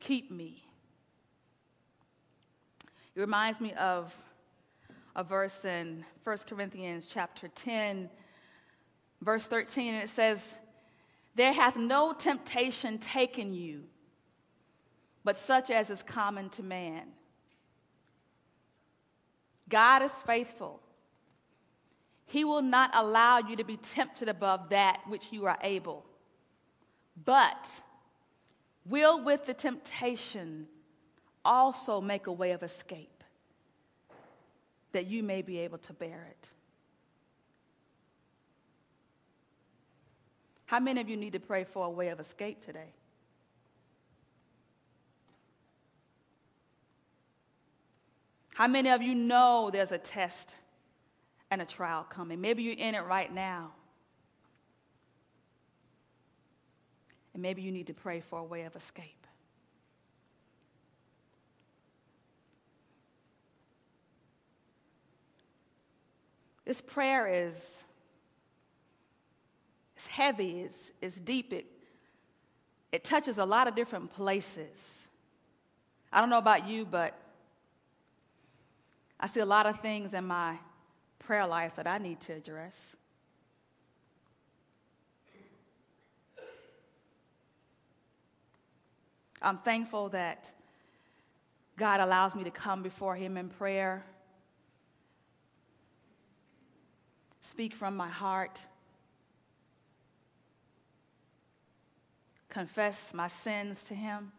Keep 0.00 0.30
me. 0.30 0.62
It 3.14 3.20
reminds 3.20 3.60
me 3.60 3.72
of 3.72 4.14
a 5.16 5.22
verse 5.22 5.64
in 5.64 6.04
1 6.24 6.38
Corinthians 6.48 7.06
chapter 7.06 7.48
10, 7.48 8.10
verse 9.20 9.44
13, 9.44 9.94
and 9.94 10.02
it 10.02 10.08
says, 10.08 10.54
There 11.34 11.52
hath 11.52 11.76
no 11.76 12.12
temptation 12.12 12.98
taken 12.98 13.54
you, 13.54 13.84
but 15.22 15.36
such 15.36 15.70
as 15.70 15.90
is 15.90 16.02
common 16.02 16.50
to 16.50 16.62
man. 16.62 17.04
God 19.68 20.02
is 20.02 20.12
faithful. 20.12 20.80
He 22.26 22.44
will 22.44 22.62
not 22.62 22.90
allow 22.94 23.38
you 23.38 23.56
to 23.56 23.64
be 23.64 23.76
tempted 23.76 24.28
above 24.28 24.70
that 24.70 25.00
which 25.08 25.28
you 25.30 25.46
are 25.46 25.58
able, 25.62 26.04
but 27.24 27.70
will 28.84 29.22
with 29.22 29.46
the 29.46 29.54
temptation 29.54 30.66
also 31.44 32.00
make 32.00 32.26
a 32.26 32.32
way 32.32 32.50
of 32.50 32.62
escape 32.62 33.13
that 34.94 35.06
you 35.06 35.22
may 35.22 35.42
be 35.42 35.58
able 35.58 35.78
to 35.78 35.92
bear 35.92 36.26
it. 36.30 36.48
How 40.66 40.80
many 40.80 41.00
of 41.00 41.08
you 41.08 41.16
need 41.16 41.34
to 41.34 41.40
pray 41.40 41.64
for 41.64 41.84
a 41.86 41.90
way 41.90 42.08
of 42.08 42.20
escape 42.20 42.62
today? 42.62 42.94
How 48.54 48.68
many 48.68 48.88
of 48.90 49.02
you 49.02 49.16
know 49.16 49.70
there's 49.72 49.90
a 49.90 49.98
test 49.98 50.54
and 51.50 51.60
a 51.60 51.64
trial 51.64 52.06
coming? 52.08 52.40
Maybe 52.40 52.62
you're 52.62 52.74
in 52.74 52.94
it 52.94 53.00
right 53.00 53.32
now. 53.32 53.72
And 57.34 57.42
maybe 57.42 57.62
you 57.62 57.72
need 57.72 57.88
to 57.88 57.94
pray 57.94 58.20
for 58.20 58.38
a 58.38 58.44
way 58.44 58.62
of 58.62 58.76
escape. 58.76 59.23
This 66.74 66.80
prayer 66.80 67.28
is 67.28 67.84
it's 69.94 70.08
heavy, 70.08 70.62
it's, 70.62 70.90
it's 71.00 71.20
deep, 71.20 71.52
it, 71.52 71.66
it 72.90 73.04
touches 73.04 73.38
a 73.38 73.44
lot 73.44 73.68
of 73.68 73.76
different 73.76 74.12
places. 74.12 74.98
I 76.12 76.20
don't 76.20 76.30
know 76.30 76.38
about 76.38 76.66
you, 76.66 76.84
but 76.84 77.16
I 79.20 79.28
see 79.28 79.38
a 79.38 79.46
lot 79.46 79.66
of 79.66 79.78
things 79.78 80.14
in 80.14 80.26
my 80.26 80.58
prayer 81.20 81.46
life 81.46 81.76
that 81.76 81.86
I 81.86 81.98
need 81.98 82.20
to 82.22 82.32
address. 82.32 82.96
I'm 89.40 89.58
thankful 89.58 90.08
that 90.08 90.50
God 91.76 92.00
allows 92.00 92.34
me 92.34 92.42
to 92.42 92.50
come 92.50 92.82
before 92.82 93.14
Him 93.14 93.36
in 93.36 93.48
prayer, 93.48 94.04
speak 97.44 97.74
from 97.74 97.94
my 97.94 98.08
heart, 98.08 98.58
confess 102.48 103.12
my 103.12 103.28
sins 103.28 103.84
to 103.84 103.94
Him. 103.94 104.32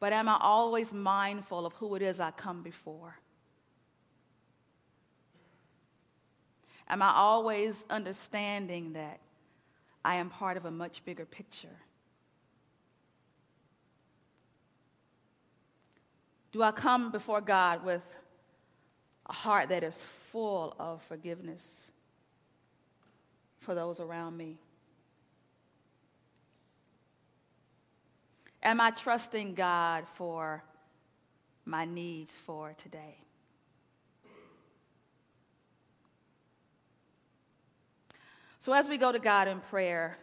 But 0.00 0.12
am 0.12 0.28
I 0.28 0.36
always 0.40 0.92
mindful 0.92 1.64
of 1.64 1.74
who 1.74 1.94
it 1.94 2.02
is 2.02 2.18
I 2.18 2.32
come 2.32 2.62
before? 2.62 3.18
Am 6.88 7.02
I 7.02 7.12
always 7.14 7.84
understanding 7.88 8.94
that 8.94 9.20
I 10.04 10.16
am 10.16 10.28
part 10.28 10.56
of 10.56 10.64
a 10.64 10.72
much 10.72 11.04
bigger 11.04 11.24
picture? 11.24 11.78
Do 16.50 16.64
I 16.64 16.72
come 16.72 17.12
before 17.12 17.40
God 17.40 17.84
with 17.84 18.16
a 19.30 19.32
heart 19.32 19.68
that 19.68 19.84
is 19.84 19.96
full 20.32 20.74
of 20.80 21.00
forgiveness 21.04 21.90
for 23.60 23.76
those 23.76 24.00
around 24.00 24.36
me? 24.36 24.58
Am 28.62 28.80
I 28.80 28.90
trusting 28.90 29.54
God 29.54 30.04
for 30.14 30.62
my 31.64 31.84
needs 31.84 32.32
for 32.32 32.74
today? 32.76 33.16
So, 38.58 38.74
as 38.74 38.88
we 38.88 38.98
go 38.98 39.10
to 39.10 39.18
God 39.18 39.48
in 39.48 39.60
prayer, 39.60 40.18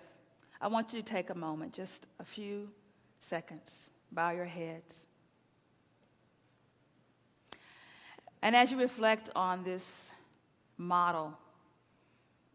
I 0.61 0.67
want 0.67 0.93
you 0.93 1.01
to 1.01 1.05
take 1.05 1.31
a 1.31 1.35
moment, 1.35 1.73
just 1.73 2.05
a 2.19 2.23
few 2.23 2.69
seconds, 3.19 3.89
bow 4.11 4.31
your 4.31 4.45
heads. 4.45 5.06
And 8.41 8.55
as 8.55 8.71
you 8.71 8.79
reflect 8.79 9.29
on 9.35 9.63
this 9.63 10.11
model 10.77 11.37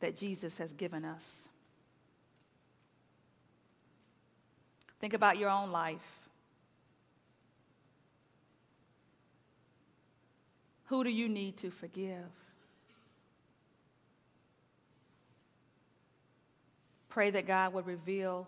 that 0.01 0.17
Jesus 0.17 0.59
has 0.59 0.73
given 0.73 1.05
us, 1.05 1.49
Think 5.03 5.15
about 5.15 5.37
your 5.37 5.51
own 5.51 5.73
life. 5.73 5.99
Who 10.85 11.03
do 11.03 11.11
you 11.11 11.29
need 11.29 11.57
to 11.57 11.73
forgive? 11.73 12.31
Pray 17.09 17.31
that 17.31 17.49
God 17.49 17.75
would 17.75 17.85
reveal 17.85 18.47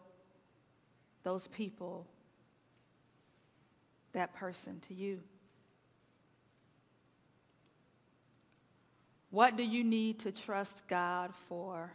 those 1.24 1.48
people, 1.48 2.06
that 4.12 4.32
person 4.32 4.78
to 4.86 4.94
you. 4.94 5.18
What 9.34 9.56
do 9.56 9.64
you 9.64 9.82
need 9.82 10.20
to 10.20 10.30
trust 10.30 10.86
God 10.86 11.34
for 11.48 11.92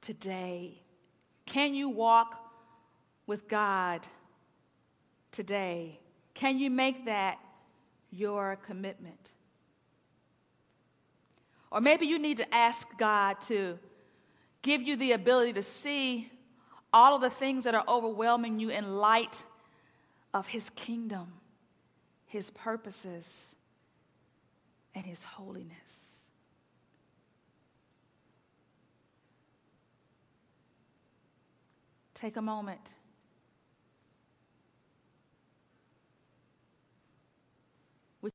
today? 0.00 0.80
Can 1.44 1.74
you 1.74 1.90
walk 1.90 2.34
with 3.26 3.46
God 3.46 4.00
today? 5.32 6.00
Can 6.32 6.58
you 6.58 6.70
make 6.70 7.04
that 7.04 7.38
your 8.10 8.56
commitment? 8.64 9.32
Or 11.70 11.82
maybe 11.82 12.06
you 12.06 12.18
need 12.18 12.38
to 12.38 12.54
ask 12.54 12.88
God 12.96 13.38
to 13.42 13.78
give 14.62 14.80
you 14.80 14.96
the 14.96 15.12
ability 15.12 15.52
to 15.52 15.62
see 15.62 16.32
all 16.90 17.16
of 17.16 17.20
the 17.20 17.28
things 17.28 17.64
that 17.64 17.74
are 17.74 17.84
overwhelming 17.86 18.60
you 18.60 18.70
in 18.70 18.96
light 18.96 19.44
of 20.32 20.46
His 20.46 20.70
kingdom, 20.70 21.34
His 22.24 22.48
purposes, 22.48 23.55
and 24.96 25.06
His 25.06 25.22
holiness. 25.22 26.24
Take 32.14 32.36
a 32.36 32.42
moment 32.42 32.80